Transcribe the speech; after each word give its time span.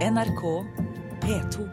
NRK 0.00 0.64
P2. 1.20 1.68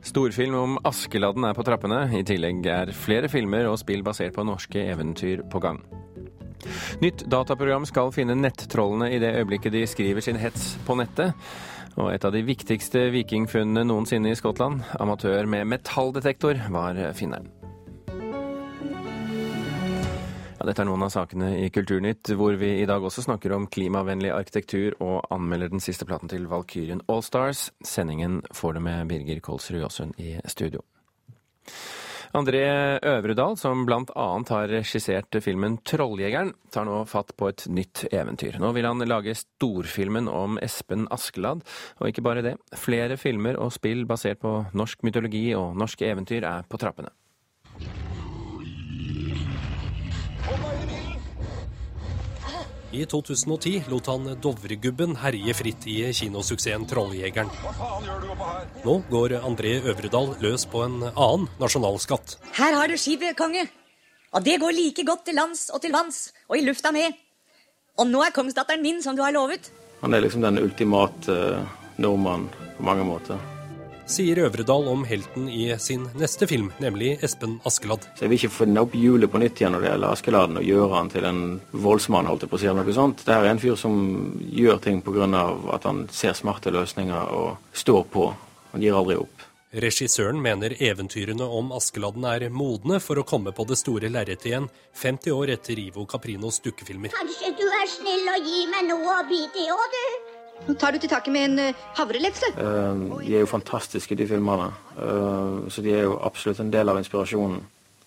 Storfilm 0.00 0.54
om 0.54 0.78
Askeladden 0.84 1.44
er 1.44 1.52
på 1.52 1.66
trappene. 1.68 2.06
I 2.16 2.24
tillegg 2.24 2.64
er 2.72 2.94
flere 2.96 3.28
filmer 3.28 3.68
og 3.68 3.76
spill 3.82 4.00
basert 4.00 4.32
på 4.38 4.46
norske 4.48 4.86
eventyr 4.94 5.44
på 5.52 5.60
gang. 5.60 5.84
Nytt 7.04 7.28
dataprogram 7.28 7.84
skal 7.84 8.16
finne 8.16 8.40
nettrollene 8.40 9.12
i 9.12 9.20
det 9.20 9.36
øyeblikket 9.42 9.76
de 9.76 9.84
skriver 9.84 10.24
sin 10.24 10.40
hets 10.40 10.78
på 10.88 10.96
nettet. 10.96 11.36
Og 12.00 12.14
et 12.14 12.24
av 12.24 12.32
de 12.32 12.46
viktigste 12.48 13.10
vikingfunnene 13.12 13.84
noensinne 13.84 14.32
i 14.32 14.40
Skottland, 14.40 14.86
amatør 14.96 15.44
med 15.44 15.68
metalldetektor, 15.68 16.64
var 16.72 17.10
finneren. 17.12 17.59
Ja, 20.60 20.66
dette 20.68 20.82
er 20.84 20.90
noen 20.90 21.06
av 21.06 21.08
sakene 21.08 21.54
i 21.56 21.70
Kulturnytt, 21.72 22.34
hvor 22.36 22.52
vi 22.60 22.74
i 22.82 22.86
dag 22.88 23.00
også 23.00 23.22
snakker 23.24 23.54
om 23.56 23.64
klimavennlig 23.72 24.28
arkitektur 24.34 24.92
og 25.00 25.30
anmelder 25.32 25.70
den 25.72 25.80
siste 25.80 26.04
platen 26.04 26.28
til 26.28 26.44
Valkyrien 26.50 27.00
Allstars. 27.08 27.70
Sendingen 27.80 28.42
får 28.52 28.76
du 28.76 28.80
med 28.84 29.08
Birger 29.08 29.40
Kolsrud 29.40 29.80
Jåsund 29.80 30.20
i 30.20 30.34
studio. 30.44 30.82
André 32.36 32.60
Øvredal, 33.08 33.56
som 33.56 33.86
bl.a. 33.88 34.26
har 34.52 34.68
regissert 34.68 35.40
filmen 35.40 35.78
'Trolljegeren', 35.80 36.52
tar 36.70 36.84
nå 36.84 36.98
fatt 37.08 37.32
på 37.40 37.48
et 37.48 37.64
nytt 37.72 38.04
eventyr. 38.12 38.60
Nå 38.60 38.74
vil 38.76 38.84
han 38.84 39.00
lage 39.08 39.32
storfilmen 39.40 40.28
om 40.28 40.60
Espen 40.60 41.08
Askeladd, 41.08 41.64
og 41.98 42.12
ikke 42.12 42.26
bare 42.28 42.44
det. 42.44 42.54
Flere 42.76 43.16
filmer 43.16 43.56
og 43.56 43.72
spill 43.72 44.04
basert 44.04 44.44
på 44.44 44.58
norsk 44.76 45.08
mytologi 45.08 45.54
og 45.56 45.72
norske 45.72 46.04
eventyr 46.04 46.44
er 46.44 46.68
på 46.68 46.76
trappene. 46.76 47.16
I 52.92 53.04
2010 53.06 53.84
lot 53.88 54.06
han 54.06 54.24
Dovregubben 54.42 55.12
herje 55.22 55.54
fritt 55.54 55.84
i 55.86 56.12
kinosuksessen 56.12 56.86
'Trolljegeren'. 56.90 57.50
Nå 58.82 58.94
går 59.10 59.36
André 59.46 59.76
Øvredal 59.78 60.34
løs 60.42 60.66
på 60.66 60.82
en 60.82 60.96
annen 61.06 61.46
nasjonalskatt. 61.60 62.34
Her 62.58 62.74
har 62.74 62.88
du 62.88 62.96
skipet, 62.98 63.36
konge. 63.38 63.68
Og 64.34 64.42
det 64.42 64.58
går 64.58 64.74
like 64.74 65.06
godt 65.06 65.24
til 65.24 65.38
lands 65.38 65.70
og 65.70 65.82
til 65.82 65.94
vanns 65.94 66.32
og 66.48 66.58
i 66.58 66.66
lufta 66.66 66.90
med. 66.90 67.14
Og 67.98 68.10
nå 68.10 68.24
er 68.26 68.34
kongsdatteren 68.34 68.82
min, 68.82 69.02
som 69.02 69.14
du 69.14 69.22
har 69.22 69.32
lovet. 69.38 69.70
Han 70.02 70.14
er 70.14 70.26
liksom 70.26 70.42
den 70.42 70.58
ultimate 70.58 71.30
uh, 71.30 71.62
nordmann 71.96 72.48
på 72.76 72.82
mange 72.82 73.06
måter. 73.06 73.59
Sier 74.10 74.40
Øvredal 74.42 74.88
om 74.90 75.04
helten 75.06 75.44
i 75.46 75.68
sin 75.78 76.08
neste 76.18 76.48
film, 76.50 76.72
nemlig 76.82 77.12
Espen 77.22 77.60
Askeladd. 77.68 78.08
Så 78.18 78.24
Jeg 78.24 78.30
vil 78.32 78.38
ikke 78.40 78.56
finne 78.56 78.82
opp 78.82 78.94
hjulet 78.98 79.30
på 79.30 79.38
nytt 79.38 79.60
igjen 79.60 79.70
når 79.76 79.84
det 79.84 79.90
gjelder 79.92 80.14
Askeladden, 80.16 80.58
og 80.58 80.66
gjøre 80.66 80.96
han 80.96 81.10
til 81.12 81.28
en 81.28 81.42
voldsmann, 81.70 82.26
holdt 82.26 82.42
jeg 82.42 82.50
på 82.50 82.58
å 82.58 82.60
si, 82.60 82.66
eller 82.66 82.88
noe 82.88 82.96
sånt. 82.96 83.22
Det 83.28 83.36
er 83.36 83.46
en 83.46 83.62
fyr 83.62 83.76
som 83.78 83.94
gjør 84.42 84.80
ting 84.82 84.98
pga. 85.06 85.28
at 85.76 85.86
han 85.86 86.08
ser 86.10 86.34
smarte 86.34 86.72
løsninger 86.74 87.30
og 87.38 87.56
står 87.72 88.02
på. 88.10 88.26
Han 88.72 88.82
gir 88.82 88.98
aldri 88.98 89.20
opp. 89.20 89.46
Regissøren 89.70 90.42
mener 90.42 90.74
eventyrene 90.82 91.46
om 91.46 91.70
Askeladden 91.70 92.24
er 92.26 92.48
modne 92.50 92.98
for 92.98 93.22
å 93.22 93.22
komme 93.22 93.52
på 93.54 93.62
det 93.70 93.78
store 93.78 94.10
lerretet 94.10 94.50
igjen, 94.50 94.66
50 94.98 95.30
år 95.30 95.54
etter 95.54 95.78
Ivo 95.78 96.02
Caprinos 96.10 96.58
dukkefilmer. 96.66 97.14
Kanskje 97.14 97.54
du 97.54 97.66
er 97.68 97.86
snill 97.86 98.26
og 98.34 98.42
gir 98.42 98.66
meg 98.74 98.90
noe 98.90 99.20
å 99.20 99.24
bite 99.30 99.62
i 99.62 99.70
òg, 99.70 99.94
du? 99.94 100.39
Nå 100.66 100.76
tar 100.78 100.92
du 100.92 101.00
til 101.00 101.10
taket 101.10 101.32
med 101.34 101.48
en 101.48 101.70
uh, 101.70 101.82
havrelefse. 101.98 102.52
Uh, 102.56 103.18
de 103.24 103.34
er 103.34 103.44
jo 103.44 103.50
fantastiske, 103.50 104.16
de 104.16 104.26
filmene. 104.28 104.68
Uh, 104.96 105.66
så 105.72 105.82
de 105.84 105.94
er 105.96 106.06
jo 106.06 106.18
absolutt 106.26 106.60
en 106.62 106.72
del 106.72 106.92
av 106.92 107.00
inspirasjonen. 107.00 107.60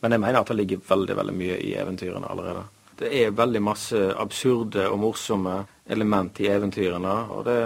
Men 0.04 0.16
jeg 0.16 0.24
mener 0.24 0.42
at 0.42 0.52
det 0.52 0.60
ligger 0.60 0.84
veldig 0.88 1.18
veldig 1.20 1.36
mye 1.38 1.60
i 1.64 1.74
eventyrene 1.80 2.30
allerede. 2.30 2.66
Det 3.00 3.10
er 3.24 3.36
veldig 3.36 3.62
masse 3.64 4.00
absurde 4.20 4.86
og 4.90 5.00
morsomme 5.02 5.62
element 5.90 6.40
i 6.44 6.50
eventyrene. 6.52 7.16
Og 7.34 7.46
det, 7.48 7.58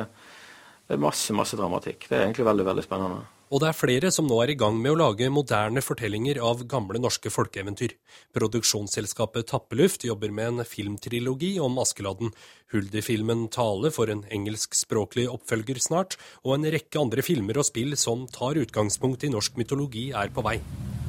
det 0.87 0.95
er 0.95 1.01
masse, 1.03 1.33
masse 1.35 1.57
dramatikk. 1.59 2.07
Det 2.07 2.15
er 2.15 2.27
egentlig 2.27 2.47
veldig, 2.47 2.67
veldig 2.71 2.85
spennende. 2.85 3.25
Og 3.47 3.61
det 3.63 3.69
er 3.69 3.77
flere 3.77 4.09
som 4.11 4.27
nå 4.27 4.41
er 4.43 4.51
i 4.51 4.57
gang 4.59 4.75
med 4.81 4.91
å 4.91 4.99
lage 4.99 5.29
moderne 5.31 5.79
fortellinger 5.83 6.39
av 6.43 6.65
gamle 6.67 6.99
norske 6.99 7.31
folkeeventyr. 7.31 7.93
Produksjonsselskapet 8.35 9.47
Tappeluft 9.53 10.03
jobber 10.03 10.33
med 10.35 10.51
en 10.51 10.67
filmtrilogi 10.67 11.53
om 11.63 11.79
Askeladden. 11.79 12.33
Huldi-filmen 12.73 13.47
Tale 13.55 13.93
får 13.95 14.11
en 14.11 14.25
engelskspråklig 14.35 15.29
oppfølger 15.31 15.79
snart, 15.79 16.17
og 16.43 16.57
en 16.57 16.67
rekke 16.75 16.99
andre 16.99 17.23
filmer 17.23 17.61
og 17.61 17.69
spill 17.69 17.95
som 17.95 18.27
tar 18.27 18.59
utgangspunkt 18.59 19.23
i 19.23 19.31
norsk 19.31 19.55
mytologi, 19.55 20.09
er 20.11 20.27
på 20.27 20.43
vei. 20.43 20.59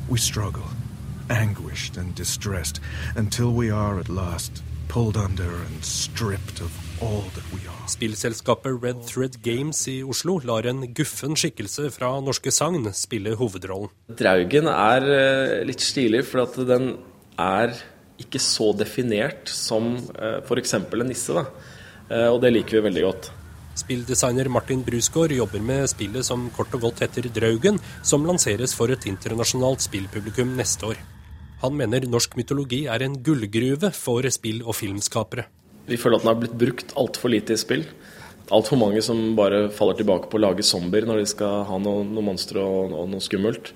We 0.08 0.18
struggle, 0.18 0.70
anguished 1.28 1.98
and 1.98 2.14
distressed, 2.14 2.78
until 3.16 3.50
we 3.50 3.70
are 3.70 3.98
at 3.98 4.08
last 4.08 4.62
pulled 4.88 5.16
under 5.16 5.50
and 5.66 5.84
stripped 5.84 6.60
of 6.60 6.87
Spillselskapet 7.88 8.82
Red 8.82 9.04
Thread 9.08 9.38
Games 9.42 9.80
i 9.88 10.00
Oslo 10.04 10.36
lar 10.44 10.66
en 10.68 10.82
guffen 10.94 11.36
skikkelse 11.38 11.88
fra 11.94 12.10
norske 12.20 12.52
sagn 12.52 12.90
spille 12.96 13.32
hovedrollen. 13.38 13.90
Draugen 14.18 14.68
er 14.70 15.06
eh, 15.14 15.54
litt 15.68 15.82
stilig, 15.84 16.24
for 16.28 16.44
den 16.68 16.92
er 17.40 17.72
ikke 18.20 18.40
så 18.42 18.72
definert 18.76 19.48
som 19.52 19.94
eh, 20.18 20.40
f.eks. 20.42 20.74
en 20.78 21.08
nisse. 21.08 21.34
Da. 21.34 21.46
Eh, 22.10 22.28
og 22.28 22.42
det 22.44 22.52
liker 22.52 22.78
vi 22.78 22.86
veldig 22.90 23.04
godt. 23.06 23.30
Spilldesigner 23.78 24.50
Martin 24.50 24.82
Brusgaard 24.82 25.32
jobber 25.36 25.62
med 25.62 25.86
spillet 25.90 26.26
som 26.26 26.48
kort 26.56 26.72
og 26.74 26.88
godt 26.88 27.04
heter 27.04 27.30
Draugen, 27.30 27.78
som 28.02 28.26
lanseres 28.26 28.74
for 28.74 28.90
et 28.90 29.06
internasjonalt 29.06 29.86
spillpublikum 29.86 30.56
neste 30.58 30.90
år. 30.90 30.98
Han 31.62 31.78
mener 31.78 32.06
norsk 32.06 32.36
mytologi 32.38 32.84
er 32.90 33.02
en 33.06 33.16
gullgruve 33.22 33.90
for 33.94 34.26
spill- 34.34 34.64
og 34.66 34.76
filmskapere. 34.78 35.46
Vi 35.88 35.96
føler 35.96 36.18
at 36.18 36.24
den 36.24 36.32
har 36.32 36.40
blitt 36.42 36.58
brukt 36.60 36.94
altfor 37.00 37.32
lite 37.32 37.56
i 37.56 37.60
spill. 37.60 37.86
Altfor 38.54 38.80
mange 38.80 39.00
som 39.04 39.34
bare 39.36 39.66
faller 39.74 39.96
tilbake 39.98 40.30
på 40.30 40.38
å 40.38 40.42
lage 40.46 40.64
zombier 40.64 41.04
når 41.08 41.22
de 41.22 41.30
skal 41.32 41.64
ha 41.68 41.78
noen 41.80 42.14
noe 42.16 42.24
monstre 42.24 42.62
og, 42.64 42.94
og, 42.96 43.08
noe 43.12 43.24
skummelt. 43.24 43.72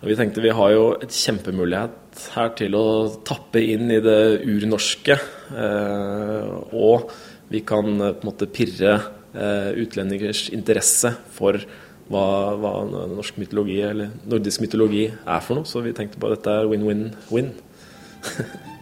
Og 0.00 0.10
vi 0.10 0.16
tenkte 0.18 0.42
vi 0.44 0.54
har 0.54 0.72
jo 0.74 0.88
et 1.02 1.14
kjempemulighet 1.14 2.26
her 2.34 2.52
til 2.58 2.76
å 2.78 2.86
tappe 3.26 3.62
inn 3.62 3.90
i 3.94 4.00
det 4.02 4.42
urnorske. 4.46 5.18
Eh, 5.54 6.50
og 6.74 7.10
vi 7.52 7.62
kan 7.66 7.90
eh, 8.00 8.14
på 8.14 8.26
en 8.26 8.30
måte 8.30 8.50
pirre 8.50 8.94
eh, 9.32 9.70
utlendingers 9.82 10.48
interesse 10.54 11.14
for 11.34 11.58
hva, 12.06 12.26
hva, 12.58 12.72
norsk 13.10 13.38
mytologi 13.42 13.80
eller 13.82 14.12
nordisk 14.28 14.62
mytologi 14.62 15.08
er 15.10 15.42
for 15.42 15.58
noe. 15.58 15.66
Så 15.70 15.82
vi 15.86 15.94
tenkte 15.96 16.20
på 16.22 16.30
at 16.30 16.38
dette 16.38 16.58
er 16.60 16.70
win-win-win. 16.70 17.54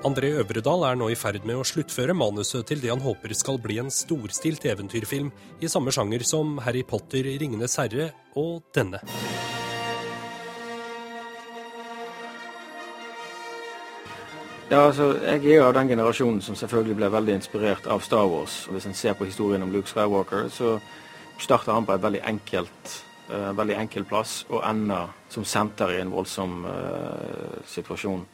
André 0.00 0.30
Øvredal 0.32 0.80
er 0.88 0.94
nå 0.96 1.10
i 1.12 1.16
ferd 1.18 1.44
med 1.44 1.58
å 1.60 1.64
sluttføre 1.66 2.14
manuset 2.16 2.64
til 2.64 2.80
det 2.80 2.88
han 2.88 3.02
håper 3.04 3.34
skal 3.36 3.58
bli 3.60 3.74
en 3.82 3.90
storstilt 3.92 4.64
eventyrfilm 4.64 5.28
i 5.60 5.68
samme 5.68 5.92
sjanger 5.92 6.24
som 6.24 6.54
Harry 6.64 6.80
Potter, 6.88 7.28
Ringenes 7.36 7.76
herre 7.76 8.06
og 8.32 8.62
denne. 8.72 9.02
Ja, 14.70 14.86
altså, 14.86 15.10
Jeg 15.20 15.44
er 15.52 15.66
av 15.66 15.76
den 15.76 15.92
generasjonen 15.92 16.40
som 16.40 16.56
selvfølgelig 16.56 16.96
ble 16.96 17.12
veldig 17.12 17.36
inspirert 17.36 17.84
av 17.84 18.00
Star 18.00 18.24
Wars. 18.24 18.68
og 18.68 18.78
Hvis 18.78 18.88
en 18.88 18.96
ser 18.96 19.12
på 19.20 19.28
historien 19.28 19.62
om 19.62 19.72
Luke 19.72 19.88
Skywalker, 19.88 20.48
så 20.48 20.78
starter 21.36 21.76
han 21.76 21.84
på 21.84 21.92
et 21.92 22.02
veldig 22.02 22.24
enkelt, 22.24 23.04
uh, 23.28 23.52
veldig 23.52 23.76
enkel 23.76 24.08
plass 24.08 24.46
og 24.48 24.64
ender 24.64 25.12
som 25.28 25.44
senter 25.44 25.92
i 25.92 26.00
en 26.00 26.16
voldsom 26.16 26.64
uh, 26.64 27.60
situasjon. 27.66 28.24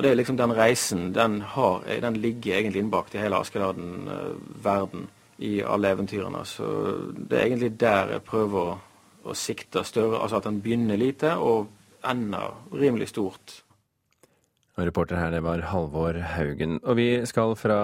Og 0.00 0.04
det 0.04 0.14
er 0.14 0.16
liksom 0.16 0.36
Den 0.40 0.54
reisen 0.56 1.10
den, 1.12 1.42
har, 1.44 1.82
den 1.84 2.14
ligger 2.22 2.56
egentlig 2.56 2.80
innbakt 2.80 3.14
i 3.14 3.18
hele 3.20 3.36
Askeladden-verden, 3.36 5.02
i 5.44 5.58
alle 5.60 5.90
eventyrene. 5.92 6.40
Så 6.48 6.64
det 7.12 7.36
er 7.36 7.50
egentlig 7.50 7.74
der 7.76 8.14
jeg 8.14 8.24
prøver 8.24 8.70
å, 8.70 8.78
å 9.28 9.36
sikte 9.36 9.84
større. 9.84 10.22
Altså 10.22 10.40
at 10.40 10.48
den 10.48 10.62
begynner 10.64 10.96
lite 10.96 11.34
og 11.36 11.68
ender 12.00 12.56
rimelig 12.72 13.10
stort. 13.12 13.60
Og 14.78 14.88
reporter 14.88 15.20
her, 15.20 15.34
det 15.36 15.42
var 15.44 15.66
Halvor 15.68 16.16
Haugen. 16.32 16.78
Og 16.80 16.96
vi 16.96 17.10
skal 17.28 17.52
fra 17.60 17.80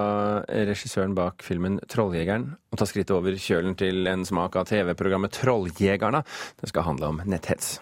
regissøren 0.48 1.12
bak 1.19 1.44
filmen 1.44 1.82
'Trolljegeren' 1.84 2.54
og 2.72 2.80
ta 2.80 2.88
skrittet 2.88 3.12
over 3.12 3.36
kjølen 3.36 3.76
til 3.76 4.08
en 4.08 4.24
smak 4.24 4.56
av 4.56 4.72
TV-programmet 4.72 5.36
'Trolljegerne'. 5.36 6.24
Det 6.64 6.72
skal 6.72 6.88
handle 6.88 7.12
om 7.12 7.20
netthets. 7.28 7.76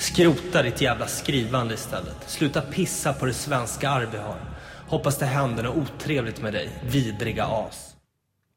Skrota 0.00 0.62
ditt 0.62 0.80
jävla 0.80 1.06
skrivande 1.06 1.74
istället. 1.74 2.16
Sluta 2.26 2.60
pissa 2.60 3.12
på 3.12 3.26
det 3.26 3.32
svenska 3.32 3.90
arv 3.90 4.08
vi 4.12 4.18
har. 4.18 4.38
Hoppas 4.88 5.18
det 5.18 5.26
händer 5.26 5.66
noe 5.66 5.82
otrevligt 5.82 6.40
med 6.40 6.56
deg, 6.56 6.70
vidriga 6.88 7.44
as. 7.44 7.82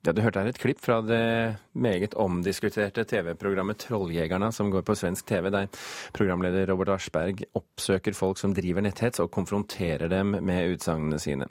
Ja, 0.07 0.13
Du 0.15 0.21
hørte 0.23 0.39
her 0.39 0.47
et 0.47 0.59
klipp 0.59 0.79
fra 0.79 1.01
det 1.01 1.55
meget 1.75 2.13
omdiskuterte 2.13 3.03
TV-programmet 3.03 3.77
'Trolljegerne', 3.83 4.51
som 4.51 4.71
går 4.71 4.81
på 4.81 4.95
svensk 4.95 5.25
TV, 5.25 5.49
der 5.49 5.67
programleder 6.13 6.67
Robert 6.67 6.95
Aschberg 6.95 7.43
oppsøker 7.53 8.13
folk 8.13 8.37
som 8.37 8.53
driver 8.53 8.81
netthets, 8.81 9.19
og 9.19 9.31
konfronterer 9.31 10.07
dem 10.07 10.37
med 10.39 10.77
utsagnene 10.77 11.19
sine. 11.19 11.47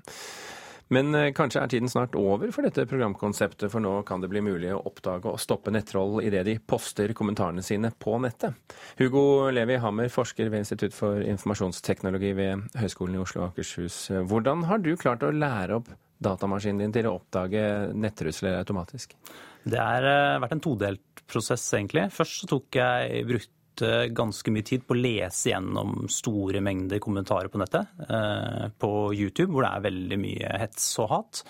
Men 0.93 1.15
eh, 1.17 1.31
kanskje 1.33 1.63
er 1.63 1.71
tiden 1.73 1.89
snart 1.89 2.17
over 2.19 2.51
for 2.53 2.67
dette 2.67 2.85
programkonseptet, 2.89 3.71
for 3.73 3.81
nå 3.81 3.95
kan 4.09 4.21
det 4.21 4.29
bli 4.33 4.43
mulig 4.45 4.73
å 4.75 4.83
oppdage 4.91 5.31
og 5.31 5.41
stoppe 5.41 5.73
nettroll 5.73 6.21
idet 6.25 6.45
de 6.49 6.59
poster 6.59 7.15
kommentarene 7.17 7.65
sine 7.65 7.93
på 7.97 8.19
nettet. 8.21 8.59
Hugo 9.01 9.49
Levi 9.55 9.79
Hammer, 9.81 10.13
forsker 10.13 10.53
ved 10.53 10.67
Institutt 10.67 10.97
for 10.97 11.25
informasjonsteknologi 11.25 12.35
ved 12.37 12.69
Høgskolen 12.83 13.17
i 13.17 13.23
Oslo 13.23 13.45
og 13.45 13.53
Akershus. 13.53 14.05
Hvordan 14.29 14.67
har 14.69 14.83
du 14.85 14.93
klart 15.01 15.25
å 15.25 15.33
lære 15.33 15.81
opp 15.81 15.89
datamaskinen 16.23 16.85
din 16.85 16.95
til 16.95 17.09
å 17.09 17.17
oppdage 17.17 17.65
nettrusler 17.97 18.61
automatisk? 18.61 19.17
Det 19.65 19.81
har 19.81 20.07
eh, 20.07 20.41
vært 20.43 20.57
en 20.59 20.65
todelt 20.65 21.25
prosess, 21.31 21.65
egentlig. 21.79 22.09
Først 22.13 22.43
så 22.43 22.51
tok 22.51 22.77
jeg 22.77 23.25
brukte 23.73 24.09
ganske 24.15 24.51
mye 24.51 24.63
tid 24.63 24.87
på 24.87 24.95
å 24.95 25.01
lese 25.01 25.51
gjennom 25.51 26.09
store 26.09 26.61
mengder 26.61 26.99
kommentarer 26.99 27.49
på 27.49 27.59
nettet. 27.59 27.87
Eh, 28.09 28.69
på 28.79 29.15
YouTube, 29.15 29.53
hvor 29.53 29.65
det 29.65 29.73
er 29.73 29.87
veldig 29.87 30.19
mye 30.19 30.59
hets 30.61 30.99
og 30.99 31.09
hat. 31.11 31.43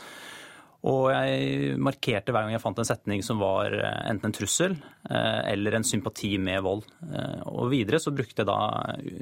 Og 0.82 1.12
jeg 1.12 1.76
markerte 1.78 2.32
hver 2.32 2.42
gang 2.42 2.54
jeg 2.56 2.62
fant 2.62 2.78
en 2.78 2.86
setning 2.86 3.22
som 3.22 3.38
var 3.38 3.72
eh, 3.72 4.10
enten 4.10 4.30
en 4.30 4.32
trussel 4.34 4.76
eller 5.08 5.74
en 5.74 5.84
sympati 5.84 6.38
med 6.38 6.62
vold. 6.62 6.84
Og 7.50 7.70
videre 7.70 8.00
så 8.00 8.12
brukte 8.14 8.42
jeg 8.42 8.48
da, 8.48 8.60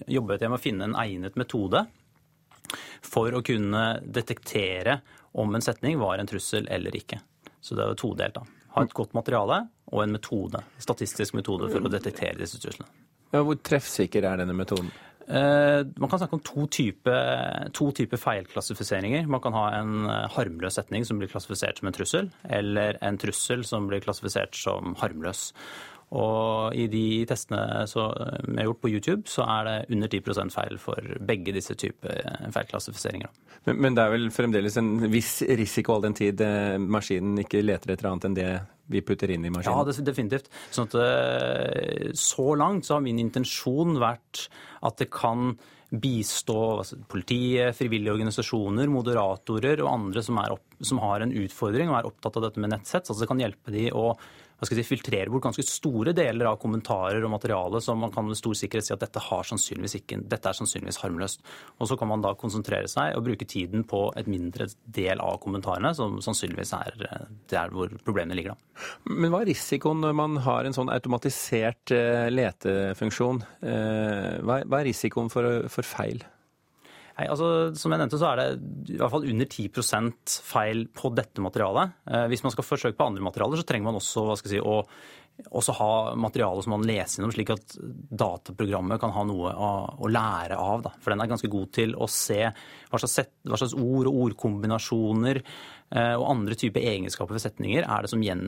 jobbet 0.06 0.42
jeg 0.42 0.50
med 0.50 0.60
å 0.60 0.62
finne 0.62 0.86
en 0.86 0.96
egnet 1.00 1.36
metode 1.40 1.86
for 3.02 3.34
å 3.34 3.42
kunne 3.42 3.98
detektere 4.04 5.00
om 5.40 5.54
en 5.54 5.64
setning 5.64 5.98
var 5.98 6.20
en 6.20 6.28
trussel 6.28 6.68
eller 6.70 6.94
ikke. 6.94 7.18
Så 7.60 7.74
det 7.74 7.84
er 7.86 7.98
todelt, 7.98 8.36
da. 8.36 8.44
Ha 8.76 8.84
et 8.86 8.94
godt 8.94 9.16
materiale 9.16 9.64
og 9.90 10.04
en 10.04 10.16
metode, 10.16 10.62
statistisk 10.78 11.36
metode 11.38 11.70
for 11.72 11.84
å 11.84 11.92
detektere 11.92 12.38
disse 12.38 12.60
truslene. 12.62 12.90
Ja, 13.30 13.44
hvor 13.46 13.58
treffsikker 13.62 14.26
er 14.26 14.40
denne 14.40 14.56
metoden? 14.56 14.90
Eh, 15.30 15.86
man 15.96 16.10
kan 16.10 16.18
snakke 16.18 16.34
om 16.34 16.42
to 16.42 16.64
typer 16.66 17.70
type 17.94 18.18
feilklassifiseringer. 18.18 19.28
Man 19.30 19.42
kan 19.44 19.54
ha 19.54 19.66
en 19.78 20.08
eh, 20.10 20.26
harmløs 20.34 20.74
setning 20.80 21.06
som 21.06 21.20
blir 21.20 21.30
klassifisert 21.30 21.78
som 21.78 21.90
en 21.90 21.94
trussel, 21.94 22.30
eller 22.50 22.98
en 23.06 23.18
trussel 23.20 23.62
som 23.64 23.86
blir 23.86 24.02
klassifisert 24.02 24.58
som 24.58 24.96
harmløs. 24.98 25.52
Og 26.10 26.74
i 26.74 26.88
de 26.90 27.22
testene 27.30 27.84
som 27.86 28.10
vi 28.48 28.56
har 28.58 28.66
gjort 28.66 28.80
på 28.82 28.90
YouTube, 28.90 29.30
så 29.30 29.44
er 29.46 29.68
det 29.68 29.76
under 29.94 30.10
10% 30.10 30.54
feil 30.54 30.80
for 30.82 31.12
begge 31.22 31.54
disse 31.54 31.76
typer 31.78 32.50
feilklassifiseringer. 32.50 33.30
Men, 33.68 33.78
men, 33.84 33.94
det 33.94 34.02
er 34.02 34.14
vel 34.16 34.28
fremdeles 34.34 34.78
en 34.80 34.94
viss 35.12 35.38
risiko 35.46 35.94
all 35.94 36.06
den 36.08 36.16
tid 36.18 36.40
eh, 36.42 36.78
maskinen 36.80 37.38
ikke 37.42 37.62
leter 37.62 37.94
etter 37.94 38.08
annet 38.10 38.26
enn 38.26 38.38
det 38.38 38.52
vi 38.90 39.04
putter 39.06 39.30
inn 39.30 39.44
i 39.46 39.52
maskinen? 39.54 39.86
Ja, 39.86 40.04
definitivt. 40.06 40.48
Sånn 40.74 40.88
at 40.90 40.96
eh, 40.98 42.08
så 42.18 42.54
langt 42.58 42.88
så 42.88 42.96
har 42.96 43.04
min 43.04 43.20
intensjon 43.22 44.00
vært 44.02 44.48
at 44.82 44.98
det 44.98 45.12
kan 45.14 45.54
bistå 45.90 46.56
altså, 46.80 46.98
politiet, 47.10 47.74
frivillige 47.76 48.14
organisasjoner, 48.14 48.90
moderatorer 48.90 49.82
og 49.82 49.90
andre 49.92 50.22
som, 50.22 50.38
opp, 50.42 50.66
som, 50.86 51.00
har 51.02 51.24
en 51.24 51.34
utfordring 51.34 51.90
og 51.90 51.98
er 51.98 52.10
opptatt 52.10 52.38
av 52.38 52.46
dette 52.46 52.62
med 52.62 52.72
nettsett. 52.74 53.06
Altså 53.06 53.24
det 53.24 53.30
kan 53.30 53.42
hjelpe 53.42 53.74
de 53.74 53.88
å 53.94 54.12
si, 54.68 54.84
filtrere 54.86 55.30
bort 55.32 55.46
ganske 55.48 55.64
store 55.66 56.14
deler 56.16 56.50
av 56.50 56.58
kommentarer 56.60 57.24
og 57.24 57.32
materiale 57.32 57.80
som 57.84 58.00
man 58.02 58.12
kan 58.14 58.26
med 58.28 58.38
stor 58.38 58.56
sikkerhet 58.58 58.88
si 58.88 58.94
at 58.94 59.02
dette, 59.02 59.22
ikke, 59.22 60.20
dette 60.30 60.50
er 60.50 60.58
sannsynligvis 60.58 61.00
harmløst. 61.02 61.44
Og 61.78 61.90
så 61.90 61.96
kan 62.00 62.10
man 62.10 62.24
da 62.24 62.34
konsentrere 62.38 62.88
seg 62.90 63.16
og 63.16 63.24
bruke 63.28 63.48
tiden 63.48 63.84
på 63.88 64.06
et 64.20 64.28
mindre 64.30 64.68
del 64.84 65.22
av 65.24 65.40
kommentarene, 65.42 65.94
som 65.96 66.18
sannsynligvis 66.24 66.74
er 66.76 67.06
der 67.50 67.72
hvor 67.74 67.92
problemene 68.04 68.36
ligger. 68.38 68.56
da. 68.56 68.90
Men 69.10 69.32
hva 69.32 69.42
er 69.44 69.52
risikoen 69.52 70.02
når 70.04 70.16
man 70.16 70.36
har 70.44 70.66
en 70.66 70.76
sånn 70.76 70.92
automatisert 70.92 71.94
eh, 71.96 72.28
letefunksjon? 72.32 73.42
Eh, 73.64 74.36
hva 74.44 74.60
er 74.64 74.86
risikoen 74.90 75.32
for, 75.32 75.66
for 75.72 75.86
feil? 75.86 76.22
Nei, 77.20 77.26
altså, 77.28 77.76
Som 77.76 77.92
jeg 77.92 78.00
nevnte, 78.00 78.16
så 78.16 78.30
er 78.30 78.40
det 78.40 78.94
i 78.94 78.96
hvert 78.96 79.12
fall 79.12 79.26
under 79.28 79.44
10% 79.46 80.36
feil 80.40 80.86
på 80.96 81.10
dette 81.12 81.44
materialet. 81.44 81.96
Eh, 82.08 82.26
hvis 82.32 82.44
man 82.46 82.54
skal 82.54 82.64
forsøke 82.64 82.96
på 82.96 83.10
andre 83.10 83.24
materialer, 83.26 83.60
så 83.60 83.66
trenger 83.68 83.90
man 83.90 83.98
også 84.00 84.24
hva 84.24 84.36
skal 84.40 84.54
jeg 84.54 84.62
si, 84.62 84.64
å 84.64 84.80
også 85.48 85.74
ha 85.78 85.90
materiale 86.20 86.62
som 86.64 86.74
man 86.76 86.86
leser 86.88 87.20
gjennom, 87.20 87.34
slik 87.34 87.52
at 87.54 87.76
dataprogrammet 88.22 89.00
kan 89.02 89.14
ha 89.14 89.26
noe 89.28 89.52
å, 89.54 89.72
å 90.00 90.10
lære 90.10 90.58
av. 90.60 90.86
Da. 90.86 90.94
For 91.00 91.14
den 91.14 91.24
er 91.24 91.30
ganske 91.30 91.50
god 91.52 91.74
til 91.76 91.96
å 91.96 92.08
se 92.10 92.40
hva 92.46 93.00
slags, 93.00 93.16
set, 93.20 93.34
hva 93.48 93.60
slags 93.60 93.76
ord 93.78 94.10
og 94.10 94.24
ordkombinasjoner 94.26 95.42
Eh, 95.90 96.12
og 96.14 96.28
andre 96.30 96.54
typer 96.54 96.84
egenskaper 96.86 97.34
ved 97.34 97.42
setninger 97.42 97.82
er 97.82 98.04
det 98.04 98.10
som, 98.12 98.20
gjen, 98.22 98.44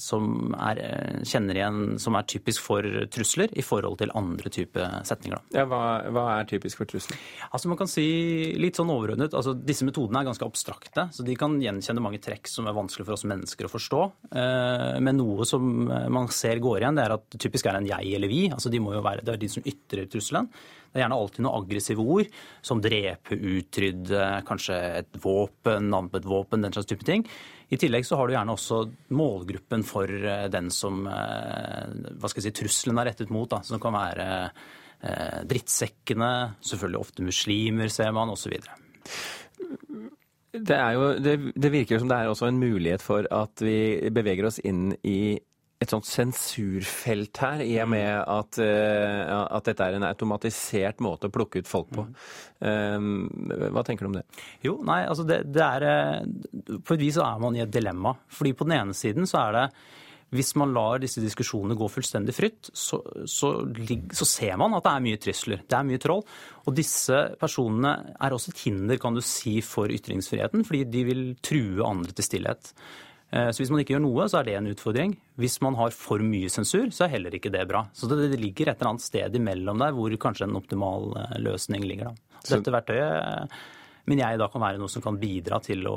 som 0.00 0.54
er, 0.56 0.78
eh, 0.80 1.18
kjenner 1.28 1.58
igjen 1.58 1.98
som 2.00 2.16
er 2.16 2.24
typisk 2.24 2.64
for 2.64 2.86
trusler 3.12 3.52
i 3.52 3.60
forhold 3.60 3.98
til 4.00 4.12
andre 4.16 4.48
typer 4.48 5.04
setninger. 5.04 5.42
Ja, 5.52 5.66
hva, 5.68 6.00
hva, 6.08 6.24
er 6.38 6.48
typisk 6.48 6.80
for 6.80 6.88
trusler? 6.88 7.20
Altså 7.52 7.68
man 7.68 7.76
kan 7.76 7.90
si 7.90 8.06
litt 8.56 8.80
sånn 8.80 8.92
overordnet, 8.92 9.36
altså 9.36 9.52
Disse 9.64 9.84
metodene 9.84 10.22
er 10.22 10.28
ganske 10.28 10.44
abstrakte, 10.44 11.06
så 11.12 11.24
de 11.24 11.36
kan 11.36 11.58
gjenkjenne 11.60 12.02
mange 12.02 12.20
trekk 12.24 12.48
som 12.48 12.66
er 12.66 12.76
vanskelig 12.76 13.04
for 13.06 13.16
oss 13.16 13.26
mennesker 13.28 13.68
å 13.68 13.72
forstå. 13.72 14.00
Eh, 14.32 15.00
men 15.04 15.20
noe 15.20 15.44
som 15.48 15.84
man 16.12 16.30
ser 16.34 16.60
går 16.62 16.82
igjen, 16.82 16.96
det 16.98 17.04
er 17.06 17.14
at 17.16 17.26
det 17.32 17.40
typisk 17.44 17.68
er 17.70 17.78
en 17.78 17.88
jeg 17.88 18.14
eller 18.16 18.30
vi. 18.30 18.46
altså 18.52 18.72
de 18.72 18.80
må 18.82 18.94
jo 18.96 19.04
være, 19.04 19.24
Det 19.24 19.34
er 19.34 19.42
de 19.42 19.52
som 19.52 19.66
ytrer 19.66 20.08
trusselen. 20.10 20.50
Det 20.94 21.00
er 21.00 21.08
gjerne 21.08 21.16
alltid 21.18 21.42
noen 21.42 21.58
aggressive 21.58 22.04
ord, 22.06 22.28
som 22.62 22.80
drepe, 22.82 23.34
utrydde, 23.34 24.26
kanskje 24.46 24.76
et 25.00 25.16
våpen, 25.18 25.88
navn 25.90 26.10
et 26.14 26.28
våpen, 26.28 26.62
den 26.62 26.76
slags 26.76 26.86
type 26.86 27.06
ting. 27.08 27.24
I 27.74 27.78
tillegg 27.82 28.06
så 28.06 28.14
har 28.20 28.28
du 28.28 28.36
gjerne 28.36 28.54
også 28.54 28.78
målgruppen 29.18 29.82
for 29.88 30.06
eh, 30.06 30.46
den 30.54 30.70
som 30.70 31.02
eh, 31.10 31.88
hva 32.14 32.30
skal 32.30 32.44
jeg 32.44 32.46
si, 32.46 32.56
trusselen 32.60 33.00
er 33.02 33.10
rettet 33.10 33.32
mot, 33.34 33.50
da, 33.50 33.58
som 33.66 33.82
kan 33.82 33.96
være 33.96 34.28
eh, 34.44 35.40
drittsekkene, 35.50 36.30
selvfølgelig 36.62 37.00
ofte 37.00 37.26
muslimer, 37.26 37.90
ser 37.90 38.14
man, 38.14 38.30
osv. 38.30 38.54
Det, 40.54 40.76
er 40.78 40.92
jo, 40.94 41.08
det, 41.18 41.34
det 41.58 41.72
virker 41.74 41.98
som 41.98 42.12
det 42.12 42.20
er 42.20 42.30
også 42.30 42.52
en 42.52 42.62
mulighet 42.62 43.02
for 43.02 43.26
at 43.34 43.66
vi 43.66 43.76
beveger 44.14 44.46
oss 44.46 44.60
inn 44.62 44.92
i 45.02 45.40
et 45.82 45.90
sånt 45.90 46.06
sensurfelt 46.06 47.40
her, 47.42 47.62
i 47.64 47.74
og 47.82 47.90
med 47.92 48.08
at, 48.08 48.60
uh, 48.62 49.42
at, 49.44 49.66
dette 49.66 49.88
er 49.88 49.98
en 49.98 50.06
automatisert 50.06 51.02
måte 51.04 51.28
å 51.28 51.34
plukke 51.34 51.60
ut 51.60 51.70
folk 51.70 51.90
på. 51.94 52.06
Um, 52.64 53.26
hva 53.74 53.82
tenker 53.86 54.06
du 54.06 54.12
om 54.12 54.16
det? 54.20 54.24
Jo, 54.64 54.78
nei, 54.86 55.02
altså 55.08 55.26
det, 55.28 55.42
det 55.52 55.60
er 55.60 55.84
eh, 55.84 56.78
På 56.86 56.94
et 56.94 57.02
vis 57.02 57.18
så 57.18 57.26
er 57.26 57.42
man 57.42 57.58
i 57.58 57.64
et 57.64 57.74
dilemma. 57.74 58.14
Fordi 58.32 58.54
på 58.56 58.66
den 58.68 58.78
ene 58.78 58.96
siden 58.96 59.28
så 59.28 59.42
er 59.42 59.58
det 59.58 59.66
hvis 60.34 60.54
man 60.58 60.72
lar 60.74 60.98
disse 61.02 61.22
diskusjonene 61.22 61.76
gå 61.78 61.86
fullstendig 61.92 62.34
fritt, 62.34 62.70
så, 62.74 62.98
så, 63.30 63.52
så, 63.70 64.26
ser 64.26 64.56
man 64.58 64.74
at 64.74 64.82
det 64.86 64.92
er 64.92 65.04
mye 65.04 65.20
trusler. 65.22 65.62
Det 65.62 65.78
er 65.78 65.86
mye 65.86 66.02
troll. 66.02 66.24
Og 66.64 66.74
disse 66.74 67.20
personene 67.38 67.92
er 68.18 68.34
også 68.34 68.50
et 68.50 68.64
hinder, 68.64 68.98
kan 69.02 69.14
du 69.14 69.22
si, 69.22 69.60
for 69.62 69.92
ytringsfriheten, 69.94 70.64
fordi 70.66 70.82
de 70.90 71.04
vil 71.06 71.24
true 71.44 71.86
andre 71.86 72.16
til 72.16 72.26
stillhet. 72.26 72.72
Eh, 73.34 73.50
så 73.50 73.62
hvis 73.62 73.72
man 73.72 73.82
ikke 73.82 73.96
gjør 73.96 74.04
noe, 74.04 74.26
så 74.30 74.40
er 74.40 74.48
det 74.48 74.58
en 74.60 74.70
utfordring. 74.70 75.14
Hvis 75.40 75.58
man 75.64 75.78
har 75.80 75.94
for 75.96 76.22
mye 76.22 76.50
sensur, 76.52 76.86
så 76.94 77.06
er 77.06 77.16
heller 77.16 77.34
ikke 77.34 77.52
det 77.54 77.64
bra. 77.70 77.84
Så 77.96 78.06
det, 78.10 78.30
ligger 78.38 78.70
et 78.70 78.78
eller 78.78 78.94
annet 78.94 79.06
sted 79.06 79.38
imellom 79.40 79.82
der 79.82 79.96
hvor 79.96 80.14
kanskje 80.22 80.46
en 80.46 80.60
optimal 80.60 81.10
eh, 81.18 81.40
løsning 81.42 81.86
ligger. 81.88 82.12
Da. 82.12 82.44
Dette 82.54 82.74
verktøyet 82.74 83.16
eh, 83.18 83.64
men 84.04 84.20
jeg 84.20 84.36
da 84.36 84.50
kan 84.52 84.60
være 84.60 84.80
noe 84.80 84.92
som 84.92 85.00
kan 85.04 85.16
bidra 85.16 85.58
til 85.64 85.86
å 85.88 85.96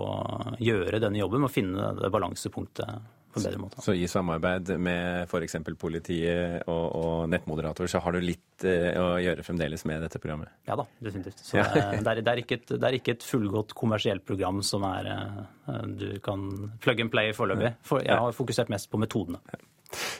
gjøre 0.64 1.02
denne 1.04 1.20
jobben 1.20 1.44
med 1.44 1.50
å 1.50 1.52
finne 1.52 1.90
det 1.98 2.12
balansepunktet 2.14 3.27
på 3.38 3.44
en 3.44 3.48
bedre 3.48 3.62
måte. 3.62 3.84
Så 3.86 3.96
i 3.96 4.08
samarbeid 4.12 4.74
med 4.82 5.28
f.eks. 5.28 5.58
politiet 5.80 6.68
og, 6.68 6.86
og 6.98 7.30
nettmoderator, 7.32 7.90
så 7.92 8.02
har 8.04 8.18
du 8.18 8.26
litt 8.26 8.66
eh, 8.68 8.90
å 9.00 9.18
gjøre 9.22 9.46
fremdeles 9.46 9.86
med 9.90 10.04
dette 10.06 10.22
programmet? 10.24 10.54
Ja 10.70 10.78
da, 10.80 10.88
definitivt. 11.04 11.44
Så 11.46 11.60
ja. 11.60 11.68
det, 11.74 11.84
er, 11.84 12.02
det, 12.02 12.34
er 12.34 12.44
et, 12.44 12.68
det, 12.74 12.82
er, 12.82 13.00
ikke 13.00 13.18
et, 13.18 13.28
fullgodt 13.28 13.76
kommersielt 13.78 14.26
program 14.28 14.64
som 14.66 14.86
er 14.90 15.12
eh, 15.14 15.86
du 15.88 16.10
kan 16.24 16.50
plug 16.84 17.06
and 17.06 17.14
play 17.14 17.34
foreløpig. 17.38 17.76
For 17.88 18.06
jeg 18.06 18.26
har 18.26 18.36
fokusert 18.36 18.74
mest 18.74 18.92
på 18.92 19.02
metodene. 19.02 19.42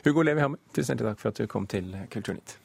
Hugo 0.06 0.24
Levi 0.24 0.40
Hammer, 0.40 0.60
tusen 0.72 0.94
hjertelig 0.94 1.12
takk 1.12 1.22
for 1.22 1.34
at 1.34 1.42
du 1.42 1.50
kom 1.50 1.68
til 1.68 1.92
Kulturnytt. 2.12 2.56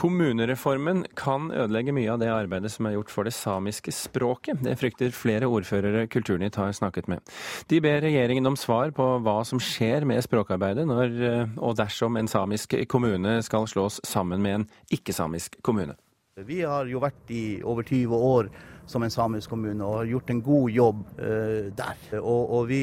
Kommunereformen 0.00 1.02
kan 1.12 1.50
ødelegge 1.52 1.92
mye 1.92 2.08
av 2.08 2.22
det 2.22 2.30
arbeidet 2.32 2.70
som 2.72 2.86
er 2.88 2.94
gjort 2.94 3.10
for 3.12 3.28
det 3.28 3.34
samiske 3.36 3.92
språket. 3.92 4.62
Det 4.64 4.78
frykter 4.80 5.12
flere 5.12 5.48
ordførere 5.50 6.06
Kulturnytt 6.08 6.56
har 6.56 6.72
snakket 6.72 7.10
med. 7.12 7.20
De 7.68 7.82
ber 7.84 8.00
regjeringen 8.00 8.48
om 8.48 8.56
svar 8.56 8.94
på 8.96 9.10
hva 9.20 9.42
som 9.44 9.60
skjer 9.60 10.06
med 10.08 10.24
språkarbeidet 10.24 10.86
når 10.88 11.18
eh, 11.28 11.52
og 11.60 11.76
dersom 11.76 12.16
en 12.16 12.30
samisk 12.32 12.78
kommune 12.88 13.42
skal 13.44 13.68
slås 13.68 14.00
sammen 14.08 14.40
med 14.40 14.62
en 14.62 14.66
ikke-samisk 14.88 15.60
kommune. 15.60 15.98
Vi 16.48 16.62
har 16.64 16.88
jo 16.88 17.02
vært 17.04 17.28
i 17.36 17.60
over 17.60 17.84
20 17.84 18.24
år 18.30 18.48
som 18.88 19.04
en 19.04 19.12
samisk 19.12 19.52
kommune 19.52 19.84
og 19.84 19.98
har 19.98 20.08
gjort 20.14 20.32
en 20.32 20.40
god 20.42 20.70
jobb 20.72 21.04
uh, 21.20 21.68
der. 21.76 22.00
Og, 22.22 22.40
og, 22.56 22.64
vi 22.72 22.80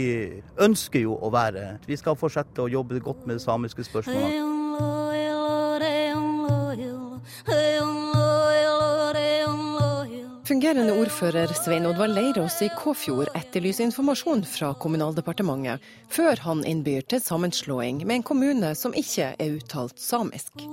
ønsker 0.62 1.02
jo 1.02 1.18
å 1.18 1.34
være 1.34 1.80
Vi 1.88 1.98
skal 1.98 2.20
fortsette 2.20 2.62
å 2.62 2.70
jobbe 2.72 3.02
godt 3.02 3.26
med 3.26 3.40
det 3.40 3.44
samiske 3.48 3.90
spørsmålet. 3.90 5.07
Fungerende 10.68 10.98
ordfører 11.00 11.48
Svein 11.56 11.86
Oddvar 11.88 12.10
Leirås 12.12 12.58
i 12.62 12.68
Kåfjord 12.76 13.30
etterlyser 13.40 13.86
informasjon 13.86 14.42
fra 14.44 14.74
Kommunaldepartementet, 14.76 15.80
før 16.12 16.42
han 16.44 16.66
innbyr 16.68 17.06
til 17.08 17.22
sammenslåing 17.24 18.02
med 18.02 18.18
en 18.18 18.26
kommune 18.28 18.74
som 18.76 18.92
ikke 18.92 19.30
er 19.40 19.56
uttalt 19.62 19.96
samisk. 19.96 20.66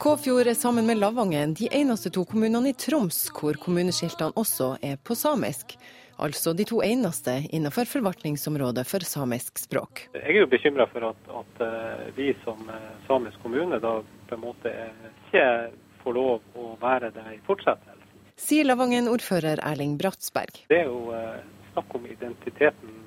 Kåfjord 0.00 0.48
er 0.48 0.56
sammen 0.56 0.88
med 0.88 1.02
Lavangen 1.02 1.52
de 1.60 1.68
eneste 1.68 2.14
to 2.16 2.24
kommunene 2.24 2.72
i 2.72 2.78
Troms 2.86 3.26
hvor 3.28 3.60
kommuneskiltene 3.60 4.32
også 4.32 4.72
er 4.80 4.96
på 4.96 5.20
samisk. 5.20 5.76
Altså 6.16 6.56
de 6.56 6.64
to 6.64 6.80
eneste 6.80 7.42
innenfor 7.52 7.84
forvaltningsområdet 7.92 8.88
for 8.88 9.04
samisk 9.04 9.66
språk. 9.68 10.06
Jeg 10.16 10.30
er 10.32 10.46
jo 10.46 10.48
bekymra 10.48 10.88
for 10.88 11.12
at, 11.12 11.34
at, 11.44 11.66
eh, 11.66 12.06
vi 12.16 12.32
som 12.40 12.70
eh, 12.72 12.94
samisk 13.04 13.42
kommune 13.44 13.84
da 13.84 13.98
på 14.00 14.40
en 14.40 14.48
måte 14.48 14.72
ikke 15.26 15.44
får 16.06 16.16
lov 16.16 16.60
å 16.62 16.68
være 16.80 17.10
det 17.14 17.24
i 17.34 17.40
fortsettelsen. 17.46 18.22
Sier 18.38 18.68
Lavangen-ordfører 18.68 19.62
Erling 19.66 19.96
Bratsberg. 19.98 20.62
Det 20.70 20.78
er 20.84 20.90
jo 20.90 21.10
eh, 21.16 21.42
snakk 21.72 21.98
om 21.98 22.06
identiteten 22.06 23.02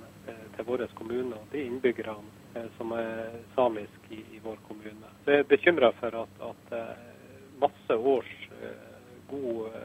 til 0.55 0.67
vår 0.67 0.83
kommune 0.97 1.37
og 1.37 1.53
de 1.53 1.63
innbyggerne 1.63 2.65
som 2.75 2.91
er 2.97 3.37
samiske 3.55 4.11
i, 4.11 4.19
i, 4.35 4.41
vår 4.43 4.57
kommune. 4.67 5.13
Så 5.23 5.31
jeg 5.31 5.45
er 5.45 5.47
bekymra 5.47 5.93
for 6.01 6.17
at, 6.25 6.41
at, 6.49 6.73
masse 7.59 7.95
års 8.11 8.29
god 9.29 9.79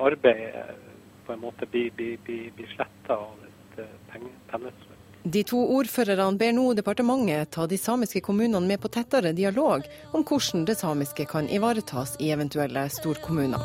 arbeid 0.00 0.54
på 1.30 1.34
en 1.34 1.40
måte 1.40 1.66
blir, 1.66 1.90
blir, 1.96 2.18
blir, 2.24 2.50
blir 2.56 2.70
sletta 2.74 3.14
av 3.14 3.42
et 3.46 3.82
eh, 3.84 4.22
pennestrøk. 4.50 4.89
De 5.22 5.42
to 5.44 5.58
ordførerne 5.76 6.38
ber 6.40 6.54
nå 6.56 6.70
departementet 6.72 7.50
ta 7.52 7.66
de 7.68 7.76
samiske 7.78 8.22
kommunene 8.24 8.64
med 8.64 8.80
på 8.80 8.88
tettere 8.88 9.34
dialog 9.36 9.84
om 10.16 10.24
hvordan 10.24 10.64
det 10.64 10.78
samiske 10.80 11.26
kan 11.28 11.48
ivaretas 11.52 12.14
i 12.18 12.30
eventuelle 12.32 12.86
storkommuner. 12.88 13.60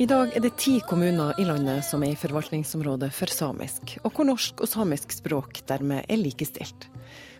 I 0.00 0.06
dag 0.08 0.32
er 0.32 0.40
det 0.40 0.54
ti 0.56 0.78
kommuner 0.88 1.36
i 1.36 1.44
landet 1.44 1.84
som 1.84 2.00
er 2.00 2.14
i 2.14 2.16
forvaltningsområdet 2.16 3.10
for 3.12 3.28
samisk, 3.28 3.98
og 4.00 4.14
hvor 4.16 4.30
norsk 4.30 4.64
og 4.64 4.72
samisk 4.72 5.12
språk 5.12 5.60
dermed 5.68 6.08
er 6.08 6.16
likestilt. 6.16 6.88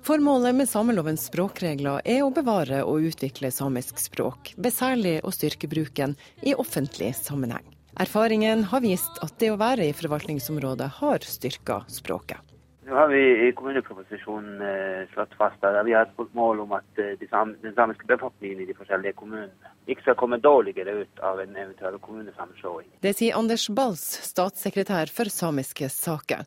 Formålet 0.05 0.53
med 0.59 0.69
samelovens 0.69 1.31
språkregler 1.31 2.05
er 2.05 2.21
å 2.21 2.29
bevare 2.37 2.85
og 2.85 3.09
utvikle 3.09 3.49
samisk 3.49 4.05
språk, 4.05 4.53
besærlig 4.61 5.23
å 5.25 5.33
styrke 5.33 5.73
bruken 5.73 6.19
i 6.45 6.53
offentlig 6.53 7.15
sammenheng. 7.17 7.65
Erfaringen 7.99 8.63
har 8.71 8.81
vist 8.85 9.19
at 9.25 9.35
det 9.43 9.51
å 9.51 9.59
være 9.59 9.89
i 9.89 9.97
forvaltningsområdet 9.97 10.87
har 11.01 11.27
styrka 11.27 11.83
språket. 11.91 12.39
Nå 12.87 12.97
har 12.97 13.11
vi 13.11 13.21
i 13.47 13.51
kommuneproposisjonen 13.55 14.63
eh, 14.67 15.03
slått 15.13 15.35
fast 15.39 15.63
at 15.67 15.77
vi 15.87 15.95
har 15.95 16.09
et 16.09 16.35
mål 16.35 16.63
om 16.65 16.73
at 16.79 17.03
eh, 17.03 17.19
den 17.21 17.75
samiske 17.77 18.07
befolkningen 18.09 18.63
i 18.63 18.67
de 18.71 18.75
forskjellige 18.79 19.19
kommunene 19.19 19.75
ikke 19.93 20.07
skal 20.07 20.19
komme 20.21 20.39
dårligere 20.43 21.03
ut 21.03 21.23
av 21.27 21.41
en 21.43 21.55
eventuell 21.57 21.99
kommunesammenslåing. 22.03 22.89
Det 23.05 23.15
sier 23.19 23.39
Anders 23.39 23.69
Bals, 23.75 24.03
statssekretær 24.27 25.13
for 25.13 25.31
samiske 25.33 25.91
saker. 25.93 26.45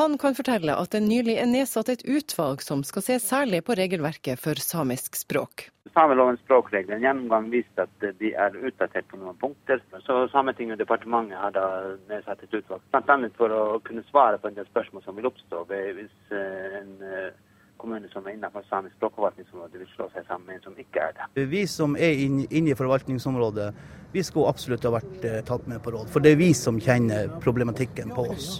Han 0.00 0.18
kan 0.20 0.36
fortelle 0.38 0.76
at 0.78 0.94
det 0.94 1.02
nylig 1.04 1.38
er 1.40 1.50
nedsatt 1.50 1.92
et 1.92 2.06
utvalg 2.06 2.64
som 2.64 2.84
skal 2.86 3.06
se 3.06 3.20
særlig 3.22 3.62
på 3.66 3.76
regelverket 3.78 4.40
for 4.40 4.60
samisk 4.60 5.16
språk. 5.18 5.68
Samelovens 5.92 6.40
språkregler 6.44 6.96
en 6.96 7.04
gjennomgang 7.04 7.48
viste 7.52 7.84
at 7.84 8.04
de 8.20 8.30
er 8.38 8.54
utdatert 8.56 9.08
på 9.10 9.18
noen 9.20 9.36
punkter. 9.40 9.82
Så 10.06 10.22
Sametinget 10.32 10.78
og 10.78 10.84
departementet 10.84 11.36
har 11.36 11.54
da 11.56 11.66
nedsatt 12.08 12.44
et 12.46 12.60
utvalg, 12.60 12.84
bl.a. 12.94 13.16
for 13.36 13.52
å 13.56 13.62
kunne 13.84 14.04
svare 14.08 14.40
på 14.40 14.48
en 14.48 14.56
del 14.56 14.68
spørsmål 14.70 15.04
som 15.04 15.18
vil 15.18 15.28
oppstå 15.28 15.64
hvis 15.72 16.32
eh, 16.32 16.78
en 16.80 16.94
eh, 17.02 17.32
kommune 17.80 18.08
som 18.12 18.26
er 18.26 18.36
innenfor 18.36 18.64
samisk 18.68 18.96
språkforvaltningsområde, 18.98 19.80
vil 19.80 19.90
slå 19.94 20.08
seg 20.12 20.26
sammen 20.28 20.46
med 20.48 20.58
en 20.58 20.66
som 20.68 20.78
ikke 20.78 21.06
er 21.08 21.16
det. 21.16 21.46
Vi 21.50 21.62
som 21.70 21.96
er 21.96 22.18
inne 22.22 22.72
i 22.72 22.78
forvaltningsområdet, 22.78 23.68
vi 24.12 24.24
skulle 24.26 24.52
absolutt 24.52 24.84
ha 24.88 24.94
vært 24.96 25.24
eh, 25.28 25.40
tatt 25.48 25.68
med 25.70 25.82
på 25.84 25.94
råd. 25.94 26.10
For 26.12 26.24
det 26.24 26.34
er 26.34 26.40
vi 26.42 26.52
som 26.56 26.80
kjenner 26.80 27.32
problematikken 27.44 28.12
på 28.14 28.26
oss. 28.34 28.50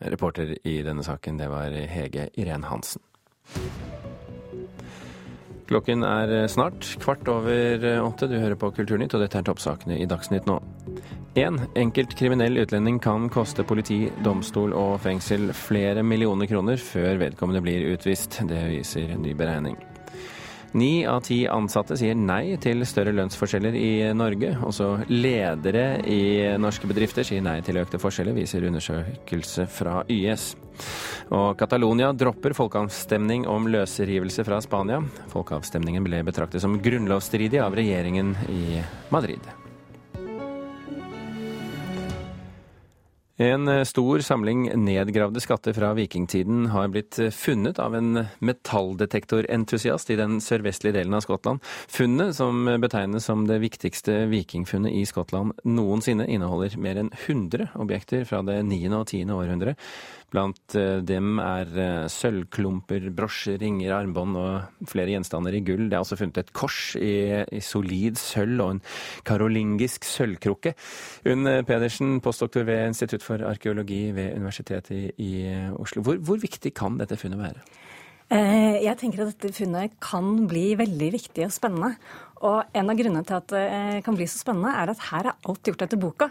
Reporter 0.00 0.54
i 0.64 0.80
denne 0.84 1.04
saken, 1.04 1.40
det 1.40 1.48
var 1.52 1.72
Hege 1.72 2.30
Irén 2.40 2.64
Hansen. 2.68 3.02
Klokken 5.70 6.02
er 6.02 6.48
snart 6.50 6.82
kvart 6.98 7.28
over 7.30 7.84
åtte. 8.02 8.26
Du 8.26 8.34
hører 8.40 8.56
på 8.58 8.72
Kulturnytt, 8.74 9.14
og 9.14 9.22
dette 9.22 9.38
er 9.38 9.44
toppsakene 9.46 10.00
i 10.00 10.08
Dagsnytt 10.10 10.48
nå. 10.48 10.56
En 11.34 11.60
enkelt 11.74 12.16
kriminell 12.18 12.58
utlending 12.58 12.98
kan 12.98 13.28
koste 13.30 13.62
politi, 13.62 14.08
domstol 14.24 14.72
og 14.74 14.96
fengsel 15.04 15.52
flere 15.54 16.02
millioner 16.02 16.50
kroner 16.50 16.80
før 16.82 17.20
vedkommende 17.20 17.62
blir 17.62 17.86
utvist. 17.92 18.40
Det 18.50 18.64
viser 18.72 19.14
en 19.14 19.22
ny 19.22 19.36
beregning. 19.38 19.76
Ni 20.72 21.04
av 21.06 21.22
ti 21.26 21.44
ansatte 21.50 21.96
sier 21.98 22.18
nei 22.18 22.56
til 22.62 22.82
større 22.86 23.14
lønnsforskjeller 23.14 23.78
i 23.78 23.92
Norge. 24.14 24.52
Også 24.66 24.90
ledere 25.10 26.00
i 26.06 26.20
norske 26.62 26.90
bedrifter 26.90 27.26
sier 27.26 27.42
nei 27.42 27.56
til 27.66 27.78
økte 27.78 27.98
forskjeller, 28.02 28.34
viser 28.34 28.66
undersøkelse 28.66 29.66
fra 29.70 30.00
YS. 30.10 30.52
Og 31.34 31.54
Catalonia 31.58 32.10
dropper 32.14 32.54
folkeavstemning 32.58 33.46
om 33.50 33.70
løsrivelse 33.70 34.46
fra 34.46 34.58
Spania. 34.62 35.02
Folkeavstemningen 35.30 36.06
ble 36.06 36.22
betraktet 36.26 36.62
som 36.62 36.78
grunnlovsstridig 36.82 37.62
av 37.62 37.74
regjeringen 37.78 38.34
i 38.50 38.78
Madrid. 39.14 39.59
En 43.40 43.68
eh, 43.68 43.84
stor 43.88 44.20
samling 44.20 44.66
nedgravde 44.76 45.40
skatter 45.40 45.72
fra 45.72 45.94
vikingtiden 45.96 46.66
har 46.74 46.90
blitt 46.92 47.16
eh, 47.16 47.30
funnet 47.32 47.78
av 47.80 47.94
en 47.96 48.26
metalldetektorentusiast 48.44 50.12
i 50.12 50.18
den 50.20 50.42
sørvestlige 50.44 50.98
delen 50.98 51.16
av 51.16 51.24
Skottland. 51.24 51.64
Funnet, 51.88 52.34
som 52.36 52.68
betegnes 52.82 53.24
som 53.24 53.46
det 53.48 53.62
viktigste 53.62 54.26
vikingfunnet 54.28 54.92
i 54.92 55.06
Skottland 55.08 55.56
noensinne, 55.64 56.28
inneholder 56.28 56.76
mer 56.84 57.00
enn 57.00 57.08
100 57.16 57.70
objekter 57.80 58.28
fra 58.28 58.42
det 58.44 58.58
9. 58.68 58.82
og 58.98 59.08
10. 59.08 59.32
århundre. 59.32 59.76
Blant 60.30 60.76
eh, 60.78 61.00
dem 61.02 61.40
er 61.42 61.70
eh, 61.74 62.06
sølvklumper, 62.12 63.08
brosjer, 63.16 63.58
ringer, 63.62 63.94
armbånd 63.96 64.38
og 64.38 64.86
flere 64.90 65.10
gjenstander 65.14 65.56
i 65.58 65.62
gull. 65.66 65.88
Det 65.90 65.98
er 65.98 66.04
også 66.04 66.20
funnet 66.20 66.38
et 66.44 66.52
kors 66.56 66.80
i, 67.00 67.14
i 67.50 67.62
solid 67.64 68.20
sølv 68.20 68.62
og 68.62 68.76
en 68.76 68.82
karolingisk 69.26 70.06
sølvkrukke. 70.06 70.76
Unn 71.30 71.50
Pedersen, 71.66 72.18
postdoktor 72.22 72.68
ved 72.68 72.92
Institutt 72.92 73.26
for 73.26 73.42
arkeologi 73.48 74.04
ved 74.14 74.36
Universitetet 74.38 74.94
i, 74.94 75.04
i 75.18 75.32
Oslo. 75.74 76.04
Hvor, 76.06 76.22
hvor 76.22 76.40
viktig 76.42 76.74
kan 76.78 77.00
dette 77.00 77.18
funnet 77.18 77.42
være? 77.42 77.66
Eh, 78.30 78.78
jeg 78.84 78.94
tenker 79.00 79.24
at 79.24 79.34
dette 79.34 79.56
funnet 79.56 79.96
kan 79.98 80.44
bli 80.50 80.68
veldig 80.78 81.10
viktig 81.16 81.48
og 81.48 81.54
spennende. 81.54 81.96
Og 82.46 82.62
en 82.78 82.92
av 82.92 82.96
grunnene 82.96 83.26
til 83.26 83.36
at 83.40 83.50
det 83.50 84.04
kan 84.06 84.16
bli 84.16 84.30
så 84.30 84.38
spennende, 84.44 84.70
er 84.70 84.92
at 84.92 85.08
her 85.10 85.32
er 85.32 85.48
alt 85.50 85.66
gjort 85.66 85.82
etter 85.84 86.00
boka. 86.00 86.30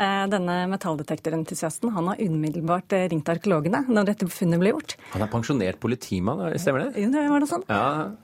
Eh, 0.00 0.26
denne 0.32 0.54
metalldetektorentusiasten 0.72 1.90
han 1.92 2.06
har 2.08 2.20
umiddelbart 2.24 2.94
eh, 2.96 3.04
ringt 3.12 3.28
arkeologene 3.28 3.82
når 3.84 4.06
dette 4.08 4.28
funnet 4.32 4.62
ble 4.62 4.72
gjort. 4.72 4.94
Han 5.12 5.26
er 5.26 5.28
pensjonert 5.32 5.80
politimann, 5.82 6.40
stemmer 6.62 6.86
det? 6.86 7.04
Ja, 7.04 7.26
var 7.28 7.44
det 7.44 7.50
sånn? 7.50 7.66
Ja. 7.68 7.82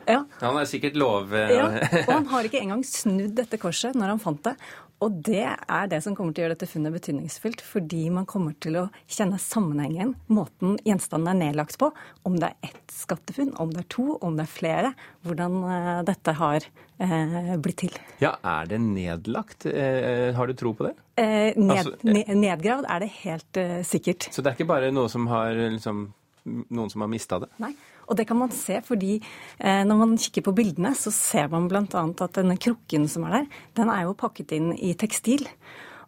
ja. 0.09 0.23
Han 0.41 0.57
er 0.63 0.71
sikkert 0.71 0.97
lov... 0.97 1.37
Ja, 1.37 1.69
og 2.07 2.13
han 2.15 2.31
har 2.33 2.49
ikke 2.49 2.63
engang 2.63 2.85
snudd 2.87 3.37
dette 3.37 3.61
korset 3.61 3.99
når 3.99 4.15
han 4.15 4.23
fant 4.23 4.41
det. 4.49 4.57
Og 5.05 5.19
det 5.27 5.45
er 5.45 5.89
det 5.93 5.99
som 6.05 6.15
kommer 6.17 6.33
til 6.33 6.43
å 6.43 6.47
gjøre 6.47 6.57
dette 6.57 6.69
funnet 6.71 6.95
betydningsfullt, 6.95 7.61
fordi 7.61 8.07
man 8.15 8.25
kommer 8.29 8.55
til 8.65 8.79
å 8.81 8.85
kjenne 9.13 9.37
sammenhengen, 9.41 10.15
måten 10.33 10.79
gjenstanden 10.89 11.35
er 11.35 11.41
nedlagt 11.51 11.77
på, 11.81 11.91
om 12.25 12.39
det 12.41 12.49
er 12.49 12.71
ett 12.71 12.95
skattefunn, 12.95 13.53
om 13.61 13.75
det 13.75 13.83
er 13.85 13.91
to, 13.93 14.07
om 14.25 14.39
det 14.39 14.47
er 14.47 14.53
flere, 14.55 14.93
hvordan 15.27 15.59
uh, 15.69 16.01
dette 16.09 16.37
har 16.39 16.65
uh, 16.65 17.53
blitt 17.61 17.83
til. 17.85 17.99
Ja, 18.25 18.37
er 18.41 18.71
det 18.71 18.81
nedlagt? 18.87 19.69
Uh, 19.69 20.33
har 20.37 20.49
du 20.49 20.57
tro 20.57 20.73
på 20.77 20.89
det? 20.89 20.95
Ned, 21.17 21.77
altså, 21.77 21.97
nedgravd 22.37 22.89
er 22.93 23.05
det 23.05 23.11
helt 23.23 23.61
sikkert. 23.89 24.29
Så 24.33 24.43
det 24.45 24.51
er 24.51 24.59
ikke 24.59 24.69
bare 24.69 24.91
noe 24.93 25.09
som 25.09 25.29
har, 25.31 25.57
liksom, 25.73 26.03
noen 26.45 26.93
som 26.93 27.05
har 27.05 27.13
mista 27.13 27.41
det? 27.45 27.49
Nei. 27.61 27.73
Og 28.07 28.19
det 28.19 28.27
kan 28.29 28.39
man 28.39 28.55
se 28.55 28.81
fordi 28.87 29.17
eh, 29.19 29.83
når 29.87 30.03
man 30.03 30.15
kikker 30.21 30.47
på 30.47 30.55
bildene, 30.57 30.95
så 30.99 31.13
ser 31.15 31.51
man 31.53 31.69
bl.a. 31.71 31.83
at 31.85 32.39
denne 32.39 32.59
krukken 32.61 33.09
som 33.11 33.27
er 33.29 33.41
der, 33.41 33.51
den 33.81 33.93
er 33.93 34.07
jo 34.07 34.17
pakket 34.19 34.57
inn 34.57 34.73
i 34.77 34.95
tekstil. 34.99 35.47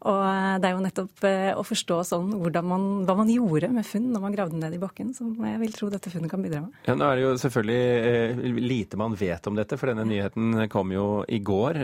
Og 0.06 0.20
eh, 0.22 0.58
det 0.62 0.68
er 0.68 0.76
jo 0.76 0.84
nettopp 0.84 1.24
eh, 1.26 1.50
å 1.58 1.64
forstå 1.66 1.98
sånn 2.06 2.30
man, 2.38 2.86
hva 3.08 3.16
man 3.18 3.32
gjorde 3.32 3.70
med 3.74 3.86
funn 3.86 4.12
når 4.14 4.22
man 4.22 4.36
gravde 4.36 4.60
ned 4.60 4.76
i 4.76 4.80
bakken, 4.82 5.10
som 5.16 5.32
jeg 5.42 5.58
vil 5.64 5.74
tro 5.74 5.90
dette 5.90 6.12
funnet 6.12 6.30
kan 6.30 6.44
bidra 6.44 6.62
med. 6.66 6.78
Ja, 6.86 6.94
Nå 6.94 7.08
er 7.08 7.18
det 7.18 7.26
jo 7.26 7.34
selvfølgelig 7.42 8.62
lite 8.62 9.00
man 9.00 9.18
vet 9.18 9.50
om 9.50 9.58
dette, 9.58 9.80
for 9.80 9.90
denne 9.90 10.06
nyheten 10.06 10.68
kom 10.70 10.94
jo 10.94 11.08
i 11.26 11.42
går. 11.42 11.82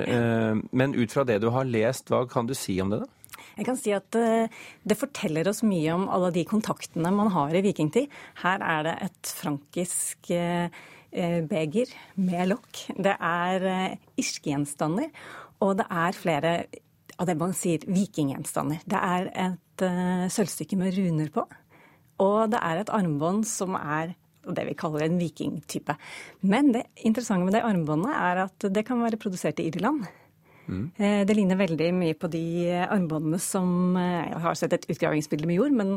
Men 0.70 0.94
ut 0.94 1.14
fra 1.14 1.26
det 1.26 1.40
du 1.42 1.50
har 1.54 1.66
lest, 1.66 2.12
hva 2.12 2.22
kan 2.30 2.46
du 2.46 2.54
si 2.58 2.78
om 2.84 2.94
det, 2.94 3.02
da? 3.02 3.10
Jeg 3.54 3.66
kan 3.68 3.78
si 3.78 3.92
at 3.94 4.18
eh, 4.18 4.50
Det 4.86 4.98
forteller 4.98 5.48
oss 5.50 5.62
mye 5.66 5.94
om 5.94 6.08
alle 6.12 6.32
de 6.34 6.44
kontaktene 6.48 7.12
man 7.14 7.32
har 7.34 7.54
i 7.54 7.62
vikingtid. 7.64 8.10
Her 8.42 8.64
er 8.64 8.86
det 8.86 8.94
et 9.08 9.34
frankisk 9.40 10.30
eh, 10.34 10.66
eh, 11.12 11.40
beger 11.46 11.92
med 12.16 12.50
lokk. 12.54 12.86
Det 12.98 13.14
er 13.14 13.68
irskegjenstander, 14.20 15.12
og 15.62 15.78
det 15.80 15.86
er 15.90 16.18
flere 16.18 16.54
av 17.14 17.28
det 17.30 17.38
man 17.38 17.54
sier 17.54 17.84
vikinggjenstander. 17.86 18.82
Det 18.90 18.98
er 18.98 19.30
et 19.30 19.84
sølvstykke 20.34 20.78
med 20.78 20.94
runer 20.94 21.30
på, 21.34 21.42
og 22.22 22.50
det 22.52 22.60
er 22.62 22.80
et 22.80 22.92
armbånd 22.94 23.42
som 23.48 23.74
er 23.78 24.14
det 24.44 24.66
vi 24.68 24.76
kaller 24.78 25.06
en 25.06 25.16
vikingtype. 25.18 25.96
Men 26.42 26.72
det 26.74 26.84
interessante 27.06 27.46
med 27.46 27.56
det 27.56 27.64
armbåndet 27.64 28.12
er 28.18 28.44
at 28.44 28.66
det 28.76 28.84
kan 28.86 29.00
være 29.02 29.20
produsert 29.20 29.62
i 29.62 29.70
Irland. 29.70 30.04
Mm. 30.66 30.84
Det 31.28 31.36
ligner 31.36 31.58
veldig 31.60 31.88
mye 31.96 32.16
på 32.16 32.28
de 32.32 32.44
armbåndene 32.86 33.40
som 33.42 33.96
Jeg 33.98 34.40
har 34.44 34.58
sett 34.58 34.76
et 34.76 34.86
utgravingsbilde 34.88 35.48
med 35.48 35.58
jord, 35.58 35.74
men 35.76 35.96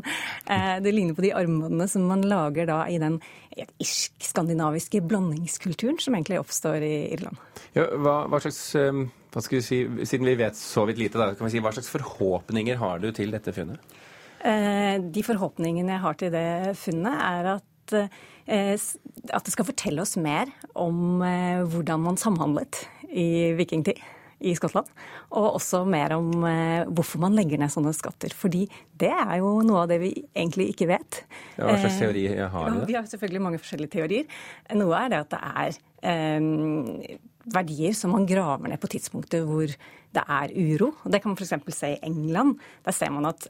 det 0.83 0.93
ligner 0.93 1.15
på 1.17 1.24
de 1.24 1.33
armbåndene 1.38 1.88
som 1.91 2.07
man 2.09 2.25
lager 2.27 2.67
da 2.69 2.81
i 2.91 2.97
den 3.01 3.19
irsk-skandinaviske 3.57 5.01
blandingskulturen 5.07 6.00
som 6.03 6.17
egentlig 6.17 6.41
oppstår 6.41 6.83
i 6.86 6.95
Irland. 7.15 7.39
Ja, 7.77 7.88
hva, 7.95 8.19
hva, 8.27 8.41
slags 8.43 8.59
hva 8.75 9.43
skal 9.43 9.59
vi 9.59 9.63
si, 9.65 9.79
Siden 10.09 10.27
vi 10.27 10.36
vet 10.39 10.59
så 10.59 10.86
vidt 10.89 11.00
lite, 11.01 11.19
da, 11.19 11.31
kan 11.38 11.47
vi 11.47 11.55
si, 11.55 11.63
hva 11.63 11.74
slags 11.75 11.91
forhåpninger 11.93 12.79
har 12.81 13.01
du 13.03 13.09
til 13.15 13.33
dette 13.36 13.55
funnet? 13.55 13.97
De 14.43 15.24
forhåpningene 15.25 15.95
jeg 15.95 16.03
har 16.03 16.19
til 16.19 16.31
det 16.36 16.50
funnet, 16.79 17.17
er 17.17 17.55
at 17.57 17.65
at 18.47 19.45
det 19.47 19.53
skal 19.53 19.67
fortelle 19.67 20.03
oss 20.03 20.17
mer 20.19 20.50
om 20.75 21.21
hvordan 21.71 22.03
man 22.03 22.19
samhandlet 22.19 22.81
i 23.07 23.53
vikingtid 23.57 24.00
i 24.39 24.53
Skottland. 24.58 24.89
Og 25.34 25.58
også 25.58 25.84
mer 25.89 26.15
om 26.17 26.32
hvorfor 26.94 27.22
man 27.24 27.38
legger 27.38 27.62
ned 27.62 27.74
sånne 27.74 27.94
skatter. 27.96 28.34
Fordi 28.38 28.65
det 29.00 29.12
er 29.13 29.38
jo 29.41 29.56
noe 29.65 29.86
av 29.86 29.91
det 29.91 30.00
vi 30.03 30.12
egentlig 30.29 30.72
ikke 30.74 30.89
vet. 30.91 31.22
Ja, 31.58 31.70
hva 31.70 31.77
slags 31.82 32.00
teori 32.01 32.27
har 32.38 32.74
du? 32.74 32.82
Vi 32.89 32.98
har 32.98 33.08
selvfølgelig 33.10 33.46
mange 33.48 33.62
forskjellige 33.62 33.96
teorier. 33.98 34.41
Noe 34.77 35.01
er 35.01 35.13
det 35.13 35.24
at 35.25 35.34
det 35.34 35.41
er 35.63 35.79
eh, 36.13 37.17
verdier 37.58 37.96
som 37.98 38.13
man 38.15 38.27
graver 38.29 38.72
ned 38.72 38.82
på 38.82 38.91
tidspunktet 38.91 39.46
hvor 39.48 39.67
det 39.67 40.24
er 40.24 40.53
uro. 40.56 40.94
Det 41.06 41.22
kan 41.22 41.34
man 41.34 41.39
f.eks. 41.39 41.75
se 41.75 41.94
i 41.96 42.01
England. 42.08 42.58
Der 42.86 42.96
ser 42.96 43.12
man 43.13 43.29
at 43.29 43.48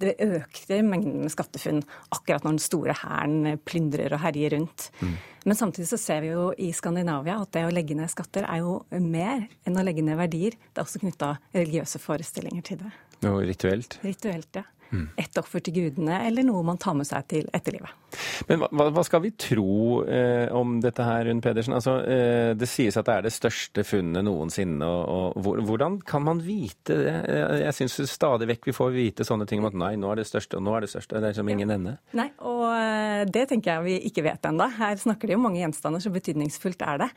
det 0.00 0.14
økte 0.24 0.80
mengden 0.86 1.24
med 1.24 1.32
skattefunn 1.32 1.82
akkurat 2.14 2.46
når 2.46 2.56
den 2.56 2.62
store 2.62 2.96
hæren 3.00 3.58
plyndrer 3.66 4.14
og 4.14 4.22
herjer 4.22 4.56
rundt. 4.56 4.88
Mm. 5.00 5.16
Men 5.48 5.58
samtidig 5.58 5.88
så 5.90 5.98
ser 6.00 6.22
vi 6.24 6.32
jo 6.32 6.48
i 6.60 6.70
Skandinavia 6.76 7.38
at 7.42 7.52
det 7.56 7.66
å 7.66 7.74
legge 7.74 7.96
ned 7.98 8.10
skatter 8.12 8.46
er 8.48 8.62
jo 8.64 8.80
mer 9.02 9.46
enn 9.66 9.78
å 9.78 9.84
legge 9.86 10.04
ned 10.04 10.18
verdier. 10.20 10.56
Det 10.72 10.82
er 10.82 10.86
også 10.86 11.02
knytta 11.02 11.34
religiøse 11.56 12.00
forestillinger 12.02 12.66
til 12.70 12.82
det. 12.82 12.92
Og 13.28 13.40
rituelt? 13.48 13.98
Rituelt, 14.04 14.50
ja. 14.60 14.66
Mm. 14.90 15.08
Ett 15.20 15.38
offer 15.38 15.62
til 15.64 15.74
gudene, 15.76 16.22
eller 16.26 16.46
noe 16.46 16.62
man 16.64 16.78
tar 16.80 16.96
med 16.96 17.08
seg 17.08 17.26
til 17.28 17.48
etterlivet. 17.54 17.92
Men 18.48 18.62
hva, 18.64 18.88
hva 18.94 19.04
skal 19.04 19.20
vi 19.24 19.34
tro 19.36 20.00
eh, 20.08 20.48
om 20.54 20.78
dette 20.80 21.04
her, 21.04 21.26
Rund 21.28 21.44
Pedersen? 21.44 21.76
Altså, 21.76 21.98
eh, 22.08 22.52
det 22.58 22.68
sies 22.70 22.96
at 22.96 23.08
det 23.08 23.16
er 23.16 23.26
det 23.26 23.34
største 23.34 23.84
funnet 23.84 24.24
noensinne. 24.24 24.88
Og, 24.88 25.36
og, 25.36 25.60
hvordan 25.68 26.00
kan 26.08 26.24
man 26.24 26.40
vite 26.44 26.96
det? 27.02 27.16
Jeg 27.64 27.76
syns 27.76 27.98
stadig 28.08 28.48
vekk 28.54 28.70
vi 28.70 28.76
får 28.76 28.94
vite 28.94 29.28
sånne 29.28 29.48
ting 29.48 29.60
om 29.62 29.68
at 29.68 29.76
nei, 29.76 29.92
nå 30.00 30.12
er 30.12 30.22
det 30.22 30.28
største, 30.30 30.60
og 30.60 30.64
nå 30.64 30.76
er 30.76 30.86
det 30.86 30.92
største. 30.94 31.18
Det 31.18 31.26
er 31.26 31.36
liksom 31.36 31.52
ingen 31.52 31.74
ja. 31.74 31.80
ende. 31.80 31.98
Nei, 32.16 32.30
og 32.48 33.28
det 33.28 33.48
tenker 33.50 33.76
jeg 33.76 33.86
vi 33.88 33.98
ikke 34.08 34.24
vet 34.24 34.48
ennå. 34.48 34.70
Her 34.78 34.96
snakker 35.00 35.28
de 35.28 35.36
om 35.36 35.44
mange 35.48 35.60
gjenstander, 35.60 36.02
så 36.02 36.14
betydningsfullt 36.14 36.84
er 36.86 37.04
det. 37.04 37.12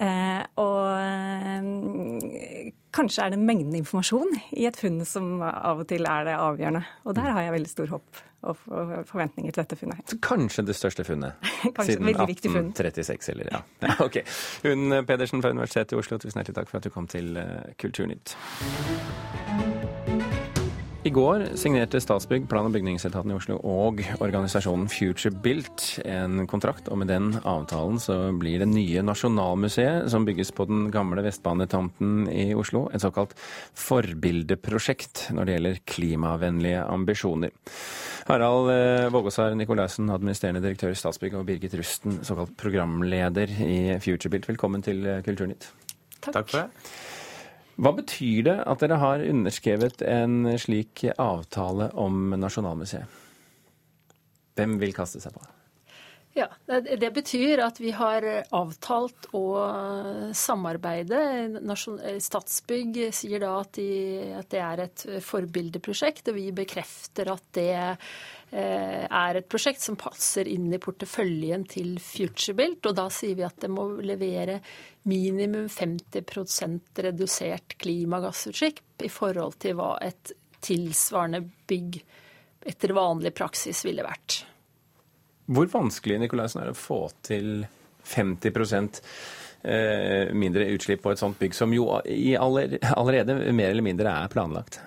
Eh, 0.00 0.42
og 0.62 0.86
eh, 0.96 2.72
kanskje 2.94 3.26
er 3.26 3.34
det 3.34 3.40
mengden 3.42 3.76
informasjon 3.82 4.32
i 4.56 4.66
et 4.68 4.78
funn 4.78 5.02
som 5.08 5.34
av 5.44 5.82
og 5.82 5.88
til 5.90 6.08
er 6.08 6.28
det 6.28 6.36
avgjørende. 6.38 6.84
Og 7.04 7.16
der 7.18 7.32
har 7.32 7.46
jeg 7.46 7.56
veldig 7.58 7.72
stor 7.72 7.96
håp 7.96 8.22
og 8.42 8.58
forventninger 9.06 9.54
til 9.54 9.60
dette 9.60 9.78
funnet. 9.78 10.02
Så 10.10 10.18
kanskje 10.24 10.64
det 10.66 10.74
største 10.74 11.06
funnet 11.06 11.38
siden 11.86 12.10
1836, 12.10 13.30
eller 13.36 13.52
ja. 13.52 13.62
ja. 13.86 13.94
Ok. 14.02 14.18
Unn 14.66 15.04
Pedersen 15.06 15.44
fra 15.44 15.54
Universitetet 15.54 15.94
i 15.94 16.02
Oslo, 16.02 16.18
tusen 16.18 16.42
hjertelig 16.42 16.58
takk 16.58 16.72
for 16.72 16.82
at 16.82 16.88
du 16.88 16.94
kom 16.94 17.06
til 17.10 17.38
Kulturnytt. 17.78 18.34
I 21.02 21.10
går 21.10 21.42
signerte 21.58 21.98
Statsbygg, 21.98 22.44
plan- 22.46 22.68
og 22.68 22.76
bygningsetaten 22.76 23.32
i 23.32 23.34
Oslo 23.34 23.56
og 23.66 23.98
organisasjonen 24.22 24.84
Future 24.86 25.34
Built 25.34 25.96
en 26.06 26.44
kontrakt, 26.46 26.86
og 26.86 27.00
med 27.00 27.08
den 27.10 27.32
avtalen 27.42 27.96
så 27.98 28.30
blir 28.38 28.62
det 28.62 28.68
nye 28.70 29.02
Nasjonalmuseet, 29.02 30.06
som 30.12 30.22
bygges 30.28 30.52
på 30.54 30.68
den 30.70 30.84
gamle 30.94 31.24
Vestbanetomten 31.26 32.28
i 32.30 32.52
Oslo, 32.54 32.84
et 32.94 33.02
såkalt 33.02 33.34
forbildeprosjekt 33.34 35.24
når 35.34 35.48
det 35.48 35.56
gjelder 35.56 35.80
klimavennlige 35.90 36.84
ambisjoner. 36.86 37.50
Harald 38.28 38.70
eh, 38.70 39.08
Vågåsar 39.10 39.56
Nikolaisen, 39.58 40.12
administrerende 40.14 40.62
direktør 40.62 40.94
i 40.94 41.00
Statsbygg, 41.02 41.34
og 41.40 41.48
Birgit 41.50 41.74
Rusten, 41.80 42.20
såkalt 42.22 42.54
programleder 42.62 43.50
i 43.66 43.98
Future 43.98 44.30
Built, 44.30 44.46
velkommen 44.54 44.86
til 44.86 45.02
Kulturnytt. 45.26 45.66
Takk. 46.20 46.36
Takk 46.38 46.46
for 46.46 46.60
det. 46.62 46.86
Hva 47.80 47.94
betyr 47.96 48.44
det 48.50 48.58
at 48.68 48.82
dere 48.84 49.00
har 49.00 49.24
underskrevet 49.24 50.02
en 50.04 50.44
slik 50.60 51.06
avtale 51.16 51.88
om 51.98 52.34
Nasjonalmuseet? 52.36 53.20
Hvem 54.52 54.76
vil 54.82 54.92
kaste 54.92 55.22
seg 55.22 55.32
på? 55.32 55.44
Ja, 56.34 56.46
Det 56.96 57.10
betyr 57.12 57.60
at 57.60 57.80
vi 57.80 57.90
har 57.92 58.24
avtalt 58.56 59.26
å 59.36 59.44
samarbeide. 60.32 61.18
Statsbygg 62.24 62.96
sier 63.12 63.42
da 63.42 63.50
at, 63.60 63.74
de, 63.76 64.30
at 64.38 64.48
det 64.52 64.62
er 64.64 64.82
et 64.86 65.04
forbildeprosjekt, 65.26 66.30
og 66.32 66.38
vi 66.38 66.46
bekrefter 66.56 67.28
at 67.34 67.44
det 67.52 67.74
eh, 67.76 69.04
er 69.04 69.40
et 69.42 69.48
prosjekt 69.52 69.84
som 69.84 69.98
passer 70.00 70.48
inn 70.48 70.72
i 70.72 70.80
porteføljen 70.80 71.66
til 71.68 71.98
FutureBuilt. 72.00 72.88
Og 72.88 72.96
da 72.96 73.10
sier 73.12 73.36
vi 73.36 73.44
at 73.44 73.60
det 73.60 73.68
må 73.72 73.90
levere 74.00 74.62
minimum 75.12 75.68
50% 75.68 77.02
redusert 77.08 77.76
klimagassutslipp 77.82 79.04
i 79.04 79.12
forhold 79.12 79.60
til 79.60 79.76
hva 79.76 79.98
et 80.00 80.32
tilsvarende 80.64 81.44
bygg 81.68 82.00
etter 82.72 82.96
vanlig 82.96 83.34
praksis 83.36 83.84
ville 83.84 84.06
vært. 84.06 84.46
Hvor 85.52 85.68
vanskelig 85.72 86.18
Nikolaisen, 86.22 86.62
er 86.62 86.70
det 86.70 86.76
å 86.76 86.80
få 86.80 87.00
til 87.24 87.66
50 88.08 89.00
eh, 89.62 90.32
mindre 90.34 90.68
utslipp 90.74 91.02
på 91.04 91.12
et 91.12 91.20
sånt 91.20 91.38
bygg, 91.40 91.54
som 91.56 91.74
jo 91.74 91.88
allerede 91.92 93.36
mer 93.52 93.70
eller 93.70 93.84
mindre 93.84 94.14
er 94.22 94.32
planlagt? 94.32 94.80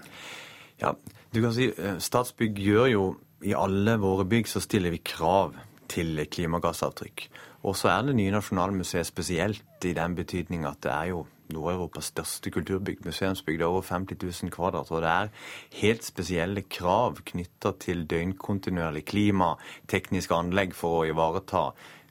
Ja, 0.81 0.95
du 1.31 1.41
kan 1.43 1.53
si 1.55 1.69
eh, 1.69 1.99
Statsbygg 2.01 2.59
gjør 2.59 2.89
jo 2.91 3.05
I 3.45 3.53
alle 3.55 3.97
våre 4.01 4.25
bygg 4.25 4.47
så 4.49 4.61
stiller 4.63 4.93
vi 4.93 5.03
krav 5.05 5.53
til 5.91 6.17
klimagassavtrykk. 6.31 7.27
Og 7.65 7.75
så 7.77 7.91
er 7.91 8.07
det 8.07 8.15
nye 8.17 8.33
Nasjonalmuseet 8.33 9.05
spesielt 9.05 9.85
i 9.85 9.93
den 9.93 10.15
betydning 10.17 10.65
at 10.65 10.81
det 10.85 10.93
er 10.93 11.11
jo 11.11 11.25
Nord-Europas 11.53 12.11
største. 12.13 12.49
Det 12.49 13.59
er 13.59 13.65
over 13.67 13.81
50 13.81 14.17
000 14.43 14.53
kvadrat. 14.53 14.91
Og 14.91 15.03
det 15.03 15.11
er 15.11 15.33
helt 15.81 16.05
spesielle 16.05 16.65
krav 16.69 17.21
knytta 17.25 17.75
til 17.79 18.05
døgnkontinuerlig 18.09 19.05
klima, 19.05 19.55
tekniske 19.91 20.35
anlegg 20.35 20.73
for 20.77 21.01
å 21.01 21.05
ivareta 21.09 21.69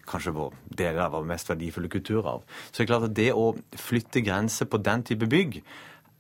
kanskje 0.09 0.35
vår 0.37 0.55
deler 0.69 1.07
av 1.07 1.17
vår 1.17 1.27
mest 1.29 1.49
verdifulle 1.49 1.89
kulturarv. 1.89 2.45
Så 2.71 2.77
det 2.77 2.85
er 2.85 2.93
klart 2.93 3.09
at 3.09 3.17
det 3.17 3.31
å 3.33 3.53
flytte 3.81 4.25
grenser 4.25 4.69
på 4.69 4.81
den 4.85 5.05
type 5.09 5.29
bygg 5.31 5.63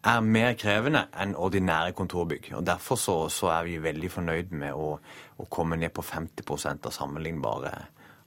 er 0.05 0.21
mer 0.25 0.53
krevende 0.61 1.07
enn 1.21 1.35
ordinære 1.37 1.95
kontorbygg. 1.97 2.51
og 2.59 2.65
Derfor 2.67 3.01
så, 3.01 3.17
så 3.33 3.51
er 3.55 3.69
vi 3.69 3.81
veldig 3.81 4.11
fornøyd 4.13 4.53
med 4.53 4.77
å, 4.77 4.97
å 5.41 5.47
komme 5.53 5.79
ned 5.81 5.95
på 5.97 6.05
50% 6.05 6.89
av 6.89 6.97
sammenlignbare 6.97 7.75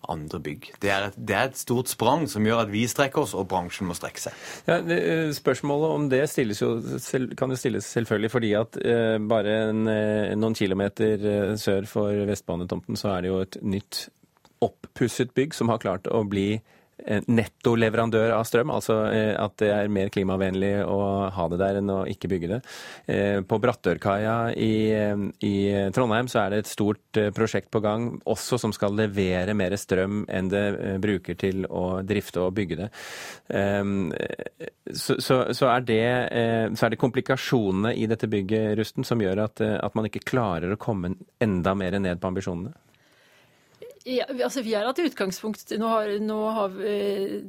andre 0.08 0.40
bygg. 0.40 0.70
Det 0.82 0.92
er, 0.94 1.08
et, 1.10 1.16
det 1.18 1.36
er, 1.36 1.50
et, 1.50 1.58
stort 1.60 1.90
sprang 1.92 2.28
som 2.30 2.46
gjør 2.46 2.64
at 2.64 2.72
vi 2.72 2.84
strekker 2.88 3.24
oss, 3.24 3.34
og 3.38 3.48
bransjen 3.52 3.90
må 3.90 3.96
strekke 3.98 4.22
seg. 4.28 4.44
Ja, 4.70 4.78
eh, 4.80 5.32
spørsmålet 5.36 5.96
om 5.96 6.08
det 6.12 6.22
jo, 6.62 6.72
kan 7.38 7.54
jo 7.54 7.60
stilles 7.60 7.90
selvfølgelig 7.96 8.32
fordi 8.32 8.54
at 8.60 8.80
eh, 8.84 9.18
bare 9.20 9.58
en, 9.70 9.88
eh, 9.92 10.36
noen 10.38 10.56
kilometer 10.58 11.56
sør 11.60 11.90
for 11.90 12.28
Vestbanetomten 12.30 13.00
så 13.00 13.16
er 13.16 13.26
det 13.26 13.34
jo 13.34 13.42
et 13.44 13.60
nytt 13.62 14.08
oppusset 14.64 15.34
bygg 15.38 15.54
som 15.54 15.70
har 15.70 15.82
klart 15.82 16.08
å 16.10 16.24
bli 16.28 16.50
nettoleverandør 17.06 18.34
av 18.36 18.46
strøm, 18.48 18.72
altså 18.74 18.98
eh, 19.12 19.34
at 19.38 19.54
det 19.62 19.70
er 19.74 19.92
mer 19.94 20.10
klimavennlig 20.14 20.72
å 20.90 21.00
ha 21.34 21.46
det 21.52 21.60
der 21.62 21.80
enn 21.80 21.92
å 21.94 22.00
ikke 22.10 22.30
bygge 22.32 22.50
det. 22.52 22.60
Eh, 23.14 23.40
på 23.48 23.60
Brattørkaia 23.62 24.38
i, 24.58 24.72
i 25.46 25.56
Trondheim 25.96 26.30
så 26.32 26.42
er 26.44 26.56
det 26.56 26.64
et 26.64 26.72
stort 26.72 27.20
eh, 27.22 27.30
prosjekt 27.36 27.70
på 27.74 27.82
gang, 27.86 28.10
også 28.26 28.60
som 28.62 28.74
skal 28.76 28.98
levere 28.98 29.56
mer 29.58 29.78
strøm 29.78 30.26
enn 30.26 30.50
det 30.52 30.66
bruker 31.04 31.38
til 31.38 31.68
å 31.70 32.02
drifte 32.08 32.42
og 32.42 32.56
bygge 32.58 32.80
det. 32.80 32.90
Så, 34.94 35.18
så, 35.24 35.38
så, 35.56 35.70
er, 35.70 35.84
det, 35.86 36.02
så 36.78 36.88
er 36.88 36.94
det 36.94 37.00
komplikasjonene 37.02 37.94
i 37.98 38.08
dette 38.10 38.30
bygget, 38.32 38.74
Rusten, 38.80 39.06
som 39.08 39.22
gjør 39.22 39.44
at, 39.46 39.62
at 39.62 39.96
man 39.98 40.08
ikke 40.10 40.26
klarer 40.28 40.74
å 40.74 40.80
komme 40.82 41.14
enda 41.44 41.76
mer 41.78 42.00
ned 42.02 42.22
på 42.22 42.32
ambisjonene? 42.32 42.74
Ja, 44.08 44.24
altså 44.32 44.62
Vi 44.64 44.72
har 44.72 44.86
hatt 44.88 45.02
utgangspunkt 45.04 45.74
Nå 45.76 45.88
har, 45.92 46.12
nå 46.24 46.38
har 46.56 46.72
vi, 46.72 46.92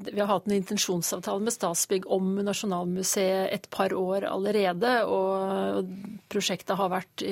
vi, 0.08 0.18
har 0.18 0.30
hatt 0.30 0.48
en 0.48 0.56
intensjonsavtale 0.56 1.44
med 1.44 1.54
Statsbygg 1.54 2.08
om 2.10 2.32
Nasjonalmuseet 2.42 3.52
et 3.54 3.68
par 3.70 3.94
år 3.94 4.26
allerede. 4.26 4.94
Og 5.06 5.92
prosjektet 6.32 6.74
har 6.80 6.90
vært 6.90 7.22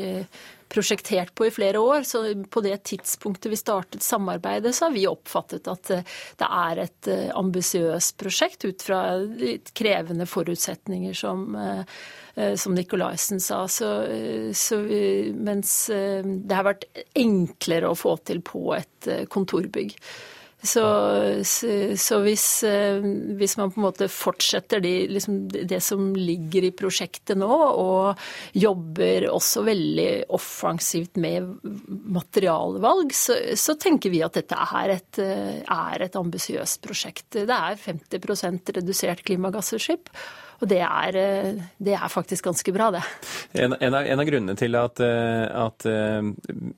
prosjektert 0.69 1.35
på 1.35 1.47
i 1.47 1.51
flere 1.51 1.79
år. 1.79 2.03
Så 2.03 2.23
på 2.51 2.61
det 2.61 2.77
tidspunktet 2.77 3.53
vi 3.53 3.57
startet 3.57 4.03
samarbeidet, 4.03 4.75
så 4.75 4.87
har 4.87 4.95
vi 4.97 5.07
oppfattet 5.09 5.69
at 5.71 5.91
eh, 5.91 6.15
det 6.41 6.51
er 6.59 6.83
et 6.87 7.11
eh, 7.13 7.33
ambisiøst 7.37 8.17
prosjekt 8.21 8.67
ut 8.67 8.83
fra 8.83 9.03
krevende 9.77 10.27
forutsetninger 10.27 11.15
som, 11.17 11.49
eh, 11.57 12.55
som 12.59 12.75
Nikolaisen 12.75 13.41
sa. 13.41 13.65
Så, 13.69 13.91
så, 14.53 14.81
mens 15.33 15.75
det 15.91 16.57
har 16.57 16.67
vært 16.67 16.89
enklere 17.17 17.91
å 17.91 17.99
få 17.99 18.17
til 18.27 18.43
på 18.45 18.69
et 18.77 19.13
kontorbygg. 19.33 19.97
Så, 20.67 20.85
så 21.45 22.19
hvis, 22.25 22.47
eh, 22.67 23.03
hvis, 23.39 23.57
man 23.61 23.73
på 23.73 23.81
en 23.81 23.87
måte 23.87 24.09
fortsetter 24.13 24.83
de, 24.85 24.95
liksom 25.13 25.45
det 25.53 25.81
som 25.85 26.09
ligger 26.17 26.69
i 26.69 26.73
prosjektet 26.77 27.39
nå, 27.39 27.51
og 27.51 28.57
jobber 28.57 29.29
også 29.33 29.65
veldig 29.67 30.09
offensivt 30.37 31.21
med 31.23 31.53
materialvalg, 32.17 33.15
så, 33.17 33.39
så 33.59 33.77
tenker 33.81 34.13
vi 34.13 34.25
at 34.27 34.39
dette 34.39 34.59
er 34.81 34.97
et, 34.97 35.23
er 35.23 36.07
et 36.07 36.19
ambisiøst 36.19 36.83
prosjekt. 36.85 37.29
Det 37.37 37.47
er 37.47 37.79
50% 37.81 38.77
redusert 38.81 39.25
klimagassutslipp. 39.27 40.11
Og 40.63 40.69
det 40.71 40.81
er, 40.83 41.17
eh, 41.21 41.63
det 41.79 41.97
er, 41.97 42.09
faktisk 42.13 42.49
ganske 42.49 42.73
bra, 42.73 42.91
det. 42.95 43.05
En, 43.53 43.75
en, 43.79 43.95
av, 43.95 44.05
en 44.07 44.21
av, 44.21 44.29
grunnene 44.29 44.57
til 44.59 44.79
at, 44.79 45.01
eh, 45.05 45.47
at, 45.67 45.89
eh, 45.91 46.31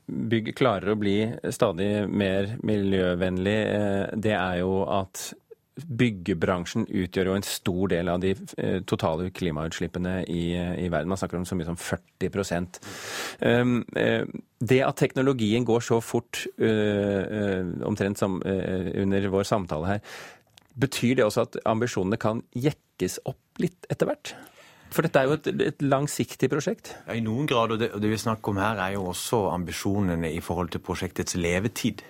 bygg 0.06 0.54
klarer 0.58 0.94
å 0.94 0.98
bli 0.98 1.18
stadig 1.54 2.08
mer 2.10 2.56
miljøvennlig, 2.66 3.58
det 4.18 4.34
er 4.34 4.62
jo 4.62 4.82
at 4.90 5.30
byggebransjen 5.78 6.88
utgjør 6.90 7.28
jo 7.30 7.34
en 7.38 7.44
stor 7.46 7.90
del 7.92 8.08
av 8.10 8.18
de 8.18 8.32
totale 8.90 9.28
klimautslippene 9.30 10.24
i, 10.26 10.42
i 10.58 10.88
verden. 10.90 11.12
Man 11.12 11.20
snakker 11.20 11.38
om 11.38 11.44
så 11.46 11.54
mye 11.54 11.68
som 11.68 11.78
40 11.78 12.80
um, 13.46 13.76
Det 14.58 14.80
at 14.82 14.98
teknologien 14.98 15.62
går 15.62 15.86
så 15.86 16.00
fort, 16.02 16.42
omtrent 16.58 18.18
som 18.18 18.40
under 18.42 19.30
vår 19.30 19.46
samtale 19.46 19.92
her, 19.92 20.02
betyr 20.80 21.18
det 21.18 21.26
også 21.26 21.46
at 21.48 21.58
ambisjonene 21.68 22.18
kan 22.20 22.44
jekkes 22.54 23.18
opp 23.28 23.62
litt 23.62 23.88
etter 23.92 24.10
hvert? 24.10 24.34
For 24.94 25.04
dette 25.04 25.20
er 25.20 25.28
jo 25.28 25.36
et, 25.36 25.48
et 25.74 25.82
langsiktig 25.84 26.48
prosjekt? 26.52 26.94
Ja, 27.06 27.16
I 27.18 27.24
noen 27.24 27.48
grad. 27.48 27.74
Og 27.74 27.82
det, 27.82 27.90
og 27.92 28.00
det 28.02 28.12
vi 28.12 28.20
snakker 28.20 28.54
om 28.54 28.60
her, 28.62 28.80
er 28.80 28.94
jo 28.96 29.08
også 29.10 29.48
ambisjonene 29.52 30.30
i 30.32 30.40
forhold 30.44 30.72
til 30.72 30.82
prosjektets 30.84 31.36
levetid. 31.36 32.04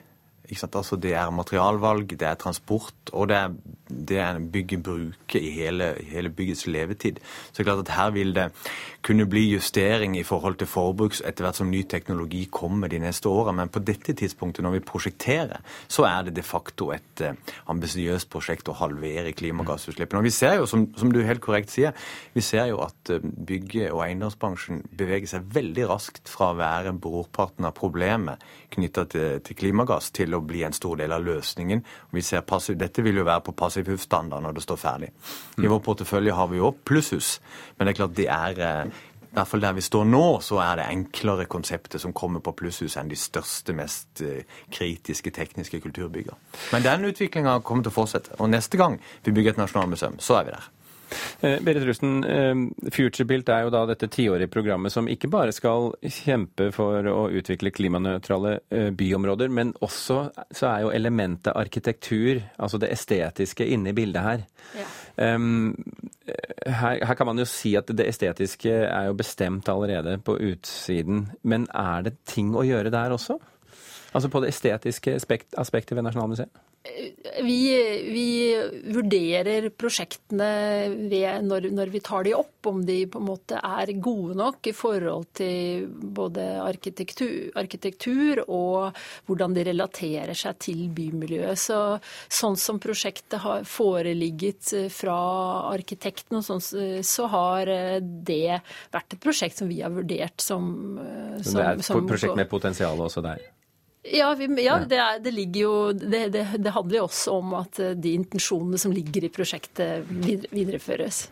Altså 0.48 0.96
det 0.96 1.12
er 1.12 1.30
materialvalg, 1.30 2.14
det 2.18 2.24
er 2.24 2.38
transport, 2.40 3.10
og 3.12 3.28
det 3.28 3.36
er, 3.36 3.56
det 3.88 4.18
er 4.18 4.38
bygget 4.40 4.82
bruker 4.82 5.40
i 5.40 5.50
hele, 5.52 5.90
hele, 6.08 6.30
byggets 6.30 6.66
levetid. 6.66 7.20
Så 7.20 7.58
det 7.58 7.60
er 7.60 7.68
klart 7.68 7.84
at 7.84 7.94
her 7.96 8.10
vil 8.10 8.34
det 8.34 8.46
kunne 9.04 9.26
bli 9.28 9.44
justering 9.52 10.16
i 10.18 10.24
forhold 10.24 10.56
til 10.58 10.66
forbruks 10.66 11.20
etter 11.20 11.44
hvert 11.44 11.58
som 11.60 11.70
ny 11.70 11.82
teknologi 11.88 12.46
kommer 12.52 12.88
de 12.88 12.98
neste 13.02 13.28
åra. 13.28 13.52
Men 13.52 13.68
på 13.68 13.82
dette 13.84 14.12
tidspunktet, 14.16 14.64
når 14.64 14.78
vi 14.78 14.84
prosjekterer, 14.88 15.60
så 15.88 16.06
er 16.08 16.28
det 16.28 16.36
de 16.36 16.42
facto 16.42 16.90
et 16.96 17.22
eh, 17.24 17.36
ambisiøst 17.68 18.30
prosjekt 18.32 18.68
å 18.72 18.76
halvere 18.80 19.34
klimagassutslippene. 19.36 20.22
Og 20.22 20.28
vi 20.30 20.34
ser 20.34 20.58
jo, 20.58 20.66
som, 20.66 20.88
som, 20.96 21.12
du 21.12 21.20
helt 21.24 21.44
korrekt 21.44 21.72
sier, 21.74 21.92
vi 22.34 22.44
ser 22.44 22.70
jo 22.72 22.80
at 22.86 23.12
eh, 23.12 23.20
bygge- 23.22 23.92
og 23.92 24.06
eiendomsbransjen 24.06 24.82
beveger 24.96 25.34
seg 25.36 25.52
veldig 25.54 25.88
raskt 25.92 26.32
fra 26.32 26.52
å 26.54 26.58
være 26.58 26.96
brorparten 26.96 27.68
av 27.68 27.76
problemet 27.76 28.44
knytta 28.74 29.06
til, 29.12 29.40
til 29.44 29.58
klimagass 29.58 30.10
til 30.16 30.36
å 30.36 30.37
å 30.38 30.46
bli 30.46 30.64
en 30.66 30.76
stor 30.76 30.98
del 31.00 31.12
av 31.14 31.26
løsningen. 31.26 31.84
Vi 32.14 32.24
ser 32.24 32.46
passiv, 32.46 32.78
dette 32.80 33.04
vil 33.04 33.20
jo 33.20 33.26
være 33.28 33.44
på 33.48 33.56
passivhusstandard 33.58 34.44
når 34.44 34.58
det 34.58 34.64
står 34.64 34.80
ferdig. 34.80 35.12
I 35.58 35.66
mm. 35.66 35.70
vår 35.74 35.84
portefølje 35.84 36.38
har 36.38 36.50
vi 36.52 36.62
jo 36.62 36.72
plusshus, 36.72 37.36
men 37.76 37.86
det 37.86 37.94
er 37.94 38.00
klart 38.00 38.18
det 38.18 38.28
er 38.32 38.64
eh, 38.64 38.98
i 39.28 39.36
hvert 39.36 39.50
fall 39.50 39.60
der 39.60 39.74
vi 39.76 39.84
står 39.84 40.06
nå, 40.08 40.22
så 40.40 40.56
er 40.64 40.78
det 40.80 40.86
enklere 40.88 41.44
konseptet 41.52 42.00
som 42.00 42.14
kommer 42.16 42.40
på 42.44 42.54
plusshus 42.56 42.96
enn 42.96 43.10
de 43.10 43.18
største, 43.18 43.74
mest 43.76 44.22
eh, 44.24 44.48
kritiske 44.72 45.30
tekniske 45.36 45.82
kulturbygger. 45.84 46.38
Men 46.72 46.86
den 46.86 47.10
utviklinga 47.10 47.58
kommer 47.60 47.84
til 47.84 47.92
å 47.92 47.98
fortsette. 47.98 48.38
Og 48.40 48.48
neste 48.50 48.80
gang 48.80 48.96
vi 49.26 49.36
bygger 49.36 49.54
et 49.54 49.60
nasjonalmuseum, 49.60 50.16
så 50.24 50.40
er 50.40 50.48
vi 50.48 50.56
der. 50.56 50.70
Eh, 51.40 51.60
Berit 51.60 51.84
Rusten, 51.86 52.24
eh, 52.24 52.54
FutureBuilt 52.90 53.48
er 53.48 53.64
jo 53.66 53.72
da 53.72 53.84
dette 53.88 54.08
tiårige 54.12 54.50
programmet 54.52 54.92
som 54.92 55.08
ikke 55.10 55.30
bare 55.30 55.54
skal 55.54 55.92
kjempe 56.02 56.70
for 56.74 57.06
å 57.06 57.28
utvikle 57.38 57.72
klimanøytrale 57.74 58.54
eh, 58.74 58.88
byområder, 58.96 59.52
men 59.52 59.72
også 59.84 60.20
så 60.54 60.70
er 60.70 60.84
jo 60.84 60.92
elementet 60.94 61.56
arkitektur, 61.56 62.42
altså 62.58 62.80
det 62.82 62.90
estetiske, 62.94 63.66
inne 63.66 63.92
i 63.92 63.96
bildet 63.96 64.24
her. 64.24 64.46
Ja. 64.78 64.88
Her, 65.18 67.00
her, 67.02 67.14
kan 67.18 67.26
man 67.26 67.40
jo 67.40 67.46
si 67.48 67.72
at 67.78 67.88
det 67.96 68.04
estetiske 68.06 68.70
er 68.86 69.08
jo 69.08 69.16
bestemt 69.18 69.66
allerede 69.72 70.18
på 70.22 70.36
utsiden, 70.50 71.24
men 71.42 71.66
er 71.74 72.04
det 72.06 72.18
ting 72.28 72.52
å 72.54 72.66
gjøre 72.66 72.92
der 72.94 73.14
også? 73.16 73.38
Altså 74.12 74.30
på 74.32 74.42
det 74.44 74.52
estetiske 74.52 75.16
aspekt, 75.18 75.56
aspektet 75.58 75.96
ved 75.96 76.06
Nasjonalmuseet? 76.06 76.67
Vi, 77.42 77.62
vi, 78.12 78.56
vurderer 78.94 79.68
prosjektene 79.76 80.48
ved, 81.10 81.44
når, 81.44 81.66
når, 81.74 81.90
vi 81.92 82.00
tar 82.04 82.24
de 82.24 82.32
opp, 82.38 82.66
om 82.70 82.80
de 82.86 83.02
på 83.10 83.20
en 83.20 83.26
måte 83.28 83.58
er 83.58 83.92
gode 84.02 84.36
nok 84.38 84.70
i 84.70 84.72
forhold 84.76 85.26
til 85.36 85.88
både 85.88 86.44
arkitektur, 86.62 87.50
arkitektur 87.58 88.42
og 88.46 88.96
hvordan 89.28 89.56
de 89.56 89.66
relaterer 89.68 90.38
seg 90.38 90.58
til 90.64 90.86
bymiljøet. 90.94 91.60
Så, 91.60 91.80
sånn 92.40 92.56
som 92.60 92.80
prosjektet 92.82 93.42
har 93.44 93.68
foreligget 93.68 94.72
fra 94.94 95.18
arkitekten, 95.74 96.40
sånn, 96.46 96.62
så 97.04 97.30
har 97.34 97.74
det 98.00 98.58
vært 98.94 99.18
et 99.18 99.22
prosjekt 99.22 99.60
som 99.60 99.70
vi 99.70 99.82
har 99.84 99.92
vurdert 99.94 100.40
som, 100.40 100.72
som 101.42 101.60
Det 101.60 101.68
er 101.68 101.78
et 101.78 102.12
prosjekt 102.14 102.38
med 102.38 102.50
potensial 102.50 103.06
også 103.08 103.24
der? 103.26 103.46
Ja, 104.02 104.34
vi, 104.34 104.46
ja 104.64 104.78
det, 104.86 104.96
er, 104.96 105.18
det, 105.20 105.32
ligger 105.34 105.60
jo 105.60 105.74
det, 105.92 106.28
det, 106.32 106.46
det, 106.58 106.70
handler 106.70 107.00
jo 107.00 107.08
også 107.08 107.34
om 107.40 107.58
at 107.58 107.80
eh, 107.82 107.96
de 107.98 108.14
intensjonene 108.14 108.78
som 108.78 108.94
ligger 108.94 109.26
i 109.26 109.32
prosjektet, 109.34 110.06
videreføres. 110.54 111.26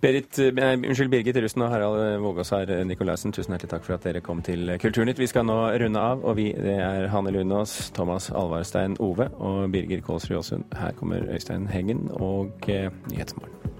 Berit, 0.00 0.38
eh, 0.38 0.52
nei, 0.56 0.74
unnskyld, 0.76 1.10
Birgit 1.12 1.40
Rusten 1.40 1.64
og 1.64 1.72
Harald 1.72 2.20
Vågåsar 2.22 2.70
Nikolaisen, 2.88 3.34
tusen 3.36 3.56
hjertelig 3.56 3.72
takk 3.72 3.88
for 3.88 3.96
at 3.96 4.06
dere 4.06 4.22
kom 4.24 4.44
til 4.44 4.76
Kulturnytt. 4.80 5.20
Vi 5.20 5.28
skal 5.32 5.48
nå 5.48 5.58
runde 5.82 6.04
av, 6.12 6.24
og 6.24 6.36
vi 6.38 6.50
det 6.52 6.78
er 6.84 7.08
Hanne 7.12 7.32
Lunås, 7.34 7.94
Thomas 7.96 8.30
Alvarstein 8.30 9.00
Ove 9.00 9.30
og 9.40 9.68
Birger 9.72 10.04
Kålsrud 10.04 10.42
Aasund. 10.42 10.68
Her 10.76 10.96
kommer 11.00 11.24
Øystein 11.32 11.68
Heggen 11.72 12.10
og 12.20 12.68
eh, 12.68 12.92
Nyhetsmorgen. 13.08 13.79